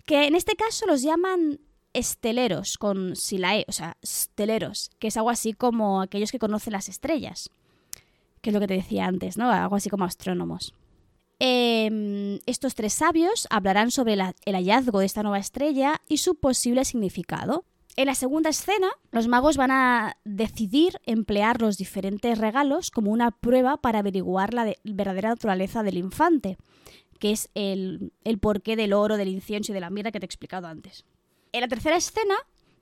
[0.06, 1.60] que en este caso los llaman
[1.92, 6.88] esteleros, con silae, o sea, esteleros, que es algo así como aquellos que conocen las
[6.88, 7.50] estrellas
[8.46, 9.50] que es lo que te decía antes, ¿no?
[9.50, 10.72] Algo así como astrónomos.
[11.40, 16.84] Em, estos tres sabios hablarán sobre el hallazgo de esta nueva estrella y su posible
[16.84, 17.64] significado.
[17.96, 23.32] En la segunda escena, los magos van a decidir emplear los diferentes regalos como una
[23.32, 26.56] prueba para averiguar la verdadera naturaleza del infante,
[27.16, 30.24] que es el, el porqué del oro, del incienso y de la mirra que te
[30.24, 31.04] he explicado antes.
[31.52, 32.34] En la tercera escena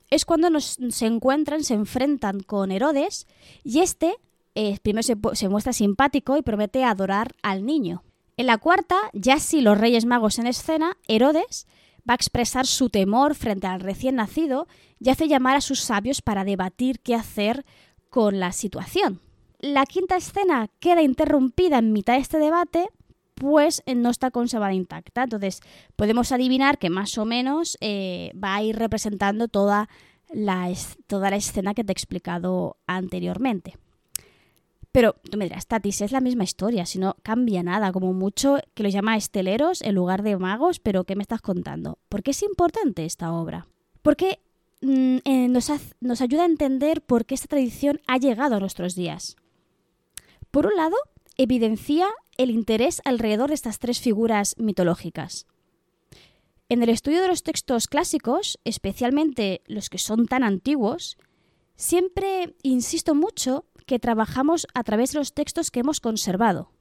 [0.09, 3.27] es cuando nos, se encuentran, se enfrentan con Herodes
[3.63, 4.15] y este
[4.55, 8.03] eh, primero se, muestra simpático y promete adorar al niño.
[8.37, 11.67] En la cuarta, ya si los Reyes Magos en escena, Herodes
[12.09, 14.67] va a expresar su temor frente al recién nacido
[14.99, 17.65] y hace llamar a sus sabios para debatir qué hacer
[18.09, 19.19] con la situación.
[19.59, 22.87] La quinta escena queda interrumpida en mitad de este debate,
[23.35, 25.23] pues eh, no está conservada intacta.
[25.23, 25.61] Entonces
[25.95, 29.89] podemos adivinar que más o menos eh, va a ir representando toda
[31.05, 33.77] toda la escena que te he explicado anteriormente.
[34.91, 38.59] Pero tú me dirás, Tatis, es la misma historia, si no cambia nada, como mucho
[38.73, 41.99] que lo llama esteleros en lugar de magos, pero ¿qué me estás contando?
[42.07, 43.67] ¿Por qué es importante esta obra?
[44.01, 44.39] Porque
[44.81, 45.69] mm, eh, nos,
[45.99, 49.35] nos ayuda a entender por qué esta tradición ha llegado a nuestros días.
[50.49, 50.95] Por un lado,
[51.37, 52.07] evidencia
[52.37, 55.47] el interés alrededor de estas tres figuras mitológicas.
[56.67, 61.17] En el estudio de los textos clásicos, especialmente los que son tan antiguos,
[61.75, 66.71] siempre insisto mucho que trabajamos a través de los textos que hemos conservado,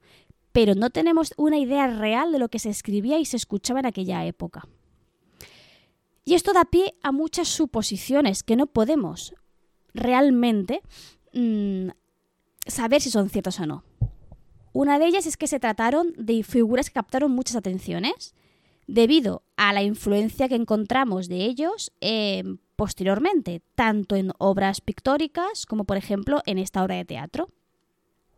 [0.52, 3.86] pero no tenemos una idea real de lo que se escribía y se escuchaba en
[3.86, 4.66] aquella época.
[6.24, 9.34] Y esto da pie a muchas suposiciones que no podemos
[9.92, 10.80] realmente
[11.34, 11.88] mm,
[12.66, 13.84] saber si son ciertas o no.
[14.74, 18.34] Una de ellas es que se trataron de figuras que captaron muchas atenciones
[18.88, 25.84] debido a la influencia que encontramos de ellos em, posteriormente, tanto en obras pictóricas como
[25.84, 27.50] por ejemplo en esta obra de teatro.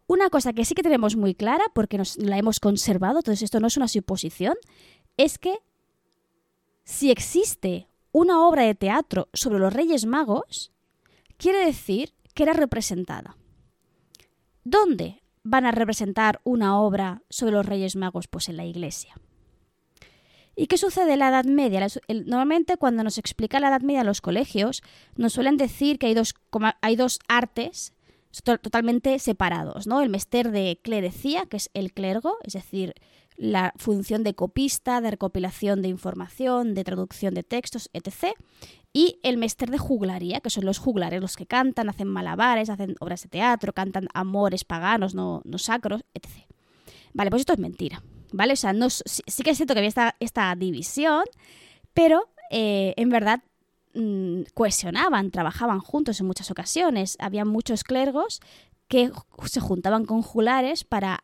[0.07, 3.59] Una cosa que sí que tenemos muy clara, porque nos la hemos conservado, entonces esto
[3.59, 4.57] no es una suposición,
[5.17, 5.57] es que
[6.85, 10.71] si existe una obra de teatro sobre los Reyes Magos,
[11.39, 13.39] quiere decir que era representada.
[14.65, 18.27] ¿Dónde van a representar una obra sobre los Reyes Magos?
[18.27, 19.15] Pues en la iglesia.
[20.57, 21.87] ¿Y qué sucede en la Edad Media?
[22.09, 24.83] Normalmente cuando nos explica la Edad Media en los colegios,
[25.15, 26.35] nos suelen decir que hay dos,
[26.81, 27.93] hay dos artes
[28.43, 30.03] totalmente separados, ¿no?
[30.03, 32.95] El mester de clerecía, que es el clergo, es decir,
[33.37, 38.35] la función de copista, de recopilación de información, de traducción de textos, etc.
[38.97, 42.97] Y el mester de juglaría, que son los juglares, los que cantan, hacen malabares, hacen
[42.99, 46.47] obras de teatro, cantan amores paganos, no, no sacros, etc.
[47.13, 48.03] Vale, pues esto es mentira.
[48.33, 48.55] ¿vale?
[48.55, 51.25] O sea, no, sí, que es cierto que había esta, esta división,
[51.93, 53.43] pero eh, en verdad
[53.93, 57.19] mm, cohesionaban, trabajaban juntos en muchas ocasiones.
[57.21, 58.41] Había muchos clergos
[58.89, 59.13] que
[59.45, 61.23] se juntaban con julares para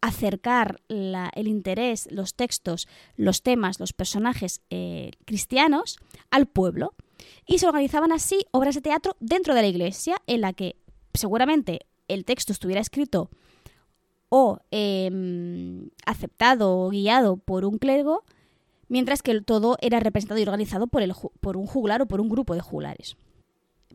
[0.00, 2.86] acercar el interés, los textos,
[3.16, 5.98] los temas, los personajes eh, cristianos
[6.30, 6.94] al pueblo.
[7.46, 10.76] Y se organizaban así obras de teatro dentro de la iglesia en la que
[11.14, 13.30] seguramente el texto estuviera escrito
[14.28, 18.24] o em, aceptado o guiado por un clérigo,
[18.88, 21.02] mientras que todo era representado y organizado por,
[21.40, 23.16] por un juglar o por un grupo de juglares.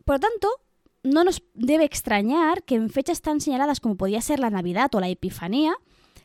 [0.04, 0.48] Por lo tanto,
[1.02, 5.00] no nos debe extrañar que en fechas tan señaladas como podía ser la Navidad o
[5.00, 5.74] la Epifanía,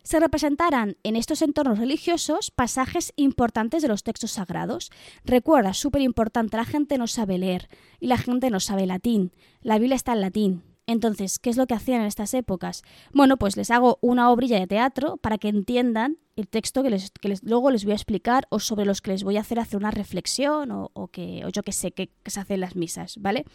[0.09, 4.89] se representaran en estos entornos religiosos pasajes importantes de los textos sagrados.
[5.23, 9.33] Recuerda, súper importante, la gente no sabe leer y la gente no sabe latín.
[9.61, 10.63] La Biblia está en latín.
[10.87, 12.81] Entonces, ¿qué es lo que hacían en estas épocas?
[13.13, 17.11] Bueno, pues les hago una obrilla de teatro para que entiendan el texto que, les,
[17.43, 19.91] luego les voy a explicar o sobre los que les voy a hacer hacer una
[19.91, 23.45] reflexión o, que, yo que sé que, se hacen las misas, ¿vale?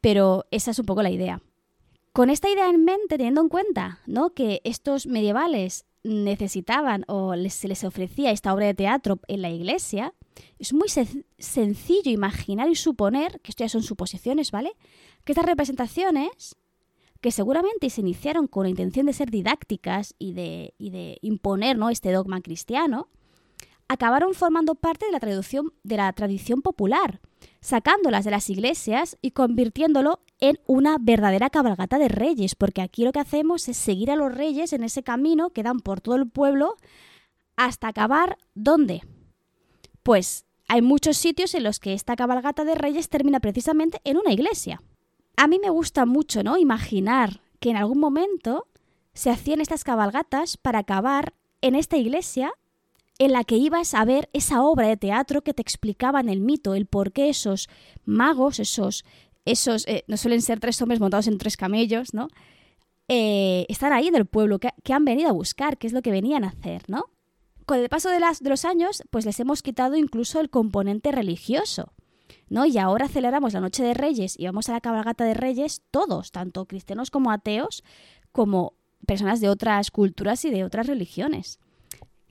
[0.00, 1.40] Pero esa es un poco la idea.
[2.12, 4.30] Con esta idea en mente, teniendo en cuenta ¿no?
[4.30, 10.14] que estos medievales necesitaban o se les ofrecía esta obra de teatro en la iglesia,
[10.58, 10.88] es muy
[11.38, 14.72] sencillo imaginar y suponer, que esto ya son suposiciones, ¿vale?
[15.24, 16.56] Que estas representaciones,
[17.20, 21.90] que seguramente se iniciaron con la intención de ser didácticas y de, de imponer ¿no?
[21.90, 23.08] este dogma cristiano,
[23.88, 27.20] acabaron formando parte de la, traducción, de la tradición popular,
[27.60, 33.12] sacándolas de las iglesias y convirtiéndolo en una verdadera cabalgata de reyes, porque aquí lo
[33.12, 36.28] que hacemos es seguir a los reyes en ese camino que dan por todo el
[36.28, 36.76] pueblo
[37.56, 39.02] hasta acabar ¿dónde?
[40.02, 44.32] Pues hay muchos sitios en los que esta cabalgata de reyes termina precisamente en una
[44.32, 44.82] iglesia.
[45.36, 46.56] A mí me gusta mucho, ¿no?
[46.56, 48.68] Imaginar que en algún momento
[49.14, 52.52] se hacían estas cabalgatas para acabar en esta iglesia
[53.18, 56.74] en la que ibas a ver esa obra de teatro que te explicaban el mito,
[56.74, 57.68] el por qué esos
[58.04, 59.04] magos, esos,
[59.50, 62.28] esos, eh, no suelen ser tres hombres montados en tres camellos, ¿no?
[63.08, 66.10] Eh, están ahí del pueblo, que, que, han venido a buscar, qué es lo que
[66.10, 67.06] venían a hacer, ¿no?
[67.68, 71.12] con el paso de, las, de los años, pues les hemos quitado incluso el componente
[71.12, 71.92] religioso.
[72.48, 72.64] ¿no?
[72.64, 76.32] Y ahora celebramos la Noche de Reyes y vamos a la cabalgata de Reyes todos,
[76.32, 77.84] tanto cristianos como ateos,
[78.32, 78.72] como
[79.06, 81.60] personas de otras culturas y de otras religiones.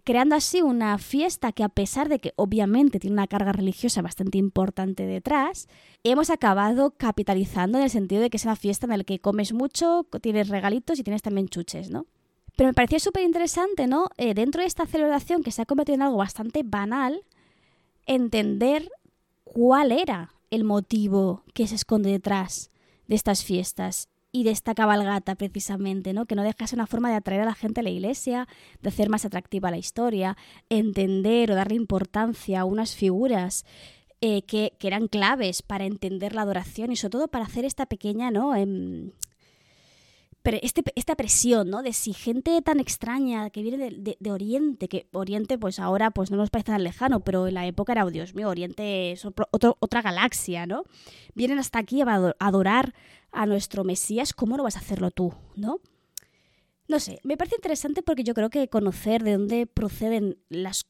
[0.07, 4.37] Creando así una fiesta que a pesar de que obviamente tiene una carga religiosa bastante
[4.37, 5.67] importante detrás,
[6.05, 9.51] hemos acabado capitalizando en el sentido de que es una fiesta en la que comes
[9.51, 12.05] mucho, tienes regalitos y tienes también chuches, ¿no?
[12.55, 14.07] Pero me parecía súper interesante, ¿no?
[14.15, 17.25] Eh, dentro de esta celebración que se ha convertido en algo bastante banal,
[18.05, 18.89] entender
[19.43, 22.71] cuál era el motivo que se esconde detrás
[23.07, 24.07] de estas fiestas
[24.37, 26.27] y de esta cabalgata precisamente, ¿no?
[26.27, 28.47] Que no dejase una forma de atraer a la gente a la iglesia,
[28.83, 30.37] de hacer más atractiva la historia,
[30.69, 33.65] entender o darle importancia a unas figuras
[34.21, 38.29] eh, que, eran claves para entender la adoración y sobre todo para hacer esta pequeña,
[38.29, 38.53] ¿no?
[40.47, 41.83] Em, este, esta presión, ¿no?
[41.83, 46.37] De si gente tan extraña que viene de, Oriente, que Oriente pues ahora pues no
[46.37, 50.01] nos parece tan lejano, pero en la época era, oh, Dios mío, Oriente es otra
[50.01, 50.83] galaxia, ¿no?
[51.35, 52.93] Vienen hasta aquí a adorar
[53.31, 55.79] a nuestro Mesías, ¿cómo no vas a hacerlo tú, ¿no?
[56.87, 60.85] No sé, me parece interesante porque yo creo que conocer de dónde proceden las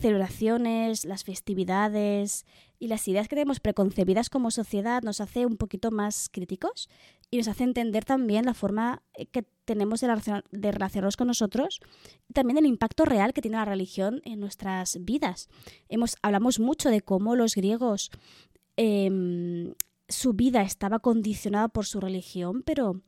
[0.00, 2.44] celebraciones, las festividades
[2.78, 6.88] y las ideas que tenemos preconcebidas como sociedad nos hace un poquito más críticos
[7.30, 11.80] y nos hace entender también la forma eh, que tenemos de, relacionarnos con nosotros
[12.28, 15.48] y también el impacto real que tiene la religión en nuestras vidas.
[15.88, 18.10] Hemos, hablamos mucho de cómo los griegos,
[18.76, 19.74] em,
[20.08, 23.02] su vida estaba condicionada por su religión, pero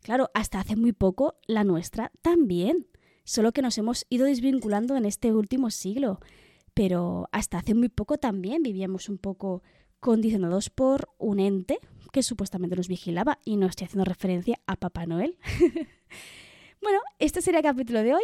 [0.00, 2.86] claro, hasta hace muy poco la nuestra también
[3.24, 6.20] solo que nos hemos ido desvinculando en este último siglo.
[6.74, 9.62] Pero hasta hace muy poco también vivíamos un poco
[10.00, 11.78] condicionados por un ente
[12.12, 15.36] que supuestamente nos vigilaba y no estoy haciendo referencia a Papá Noel.
[16.82, 18.22] bueno, este sería el capítulo de hoy.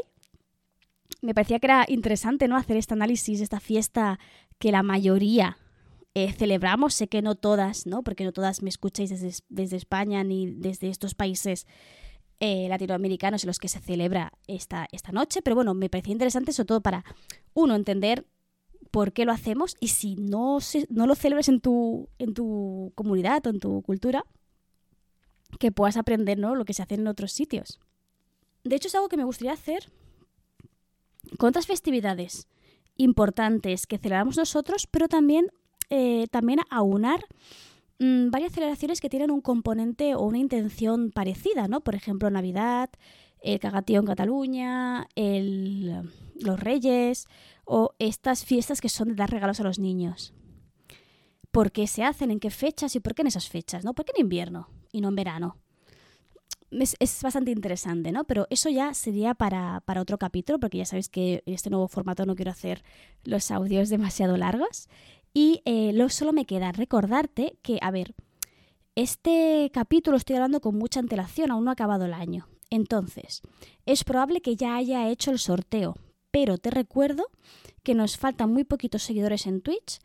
[1.22, 2.56] Me parecía que era interesante ¿no?
[2.56, 4.20] hacer este análisis, esta fiesta
[4.58, 5.58] que la mayoría
[6.14, 6.94] eh, celebramos.
[6.94, 8.02] Sé que no todas, ¿no?
[8.02, 9.10] porque no todas me escucháis
[9.48, 11.66] desde, España ni desde estos países
[12.40, 16.52] eh, latinoamericanos en los que se celebra esta, esta noche, pero bueno, me parecía interesante
[16.52, 17.04] sobre todo para,
[17.52, 18.26] uno, entender
[18.90, 20.58] por qué lo hacemos y si no,
[20.88, 24.24] no lo celebras en tu, en tu comunidad o en tu cultura,
[25.58, 26.54] que puedas aprender ¿no?
[26.54, 27.80] lo que se hace en otros sitios.
[28.64, 29.90] De hecho, es algo que me gustaría hacer
[31.38, 32.48] con otras festividades
[32.96, 35.48] importantes que celebramos nosotros, pero también,
[35.90, 37.24] eh, también aunar
[38.00, 41.80] Mm, varias celebraciones que tienen un componente o una intención parecida, ¿no?
[41.80, 42.90] Por ejemplo, Navidad,
[43.40, 47.26] el Cagatío en Cataluña, el, los Reyes
[47.68, 50.32] o estas fiestas que son de dar regalos a los niños.
[51.50, 52.30] ¿Por qué se hacen?
[52.30, 52.96] ¿En qué fechas?
[52.96, 53.84] ¿Y por qué en esas fechas?
[53.84, 53.94] ¿no?
[53.94, 55.56] ¿Por qué en invierno y no en verano?
[56.70, 58.24] Es, bastante interesante, ¿no?
[58.24, 61.88] Pero eso ya sería para, para, otro capítulo, porque ya sabéis que en este nuevo
[61.88, 62.82] formato no quiero hacer
[63.24, 64.88] los audios demasiado largos.
[65.32, 68.14] Y eh, lo, solo me queda recordarte que, a ver,
[68.94, 72.48] este capítulo estoy hablando con mucha antelación, aún no ha acabado el año.
[72.70, 73.42] Entonces,
[73.86, 75.96] es probable que ya haya hecho el sorteo,
[76.40, 77.26] pero te recuerdo
[77.82, 79.98] que nos faltan muy poquitos seguidores en Twitch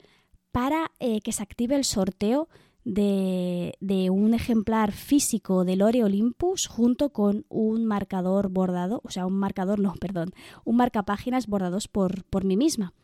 [0.51, 2.49] para eh, que se active el sorteo
[2.85, 3.77] de,
[4.09, 9.79] un ejemplar físico del Lore Olympus junto con un marcador bordado, o sea, un marcador,
[9.79, 10.31] no, perdón,
[10.65, 12.95] un marcapáginas bordados por, por mí misma.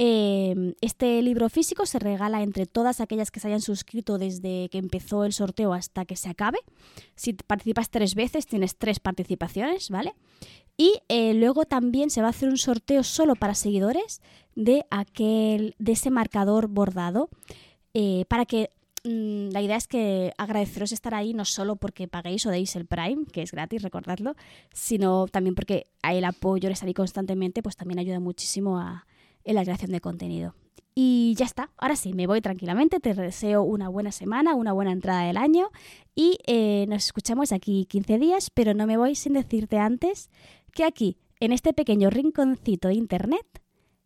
[0.00, 4.78] Em, este libro físico se regala entre todas aquellas que se hayan suscrito desde que
[4.78, 6.60] empezó el sorteo hasta que se acabe.
[7.16, 10.14] Si participas tres veces, tienes tres participaciones, ¿vale?
[10.80, 14.22] Y eh, luego también se va a hacer un sorteo solo para seguidores
[14.54, 17.28] de aquel, de ese marcador bordado,
[17.94, 18.70] eh, para que
[19.02, 22.86] mm, la idea es que agradeceros estar ahí no solo porque paguéis o deis el
[22.86, 24.36] Prime, que es gratis, recordadlo,
[24.72, 29.04] sino también porque el apoyo, el estar ahí constantemente, pues también ayuda muchísimo a,
[29.42, 30.54] en la creación de contenido.
[31.00, 34.90] Y ya está, ahora sí, me voy tranquilamente, te deseo una buena semana, una buena
[34.90, 35.70] entrada del año
[36.16, 40.28] y eh, nos escuchamos aquí 15 días, pero no me voy sin decirte antes
[40.72, 43.46] que aquí, en este pequeño rinconcito de Internet,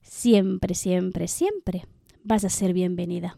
[0.01, 1.87] siempre, siempre, siempre
[2.25, 3.37] vas a ser bienvenida.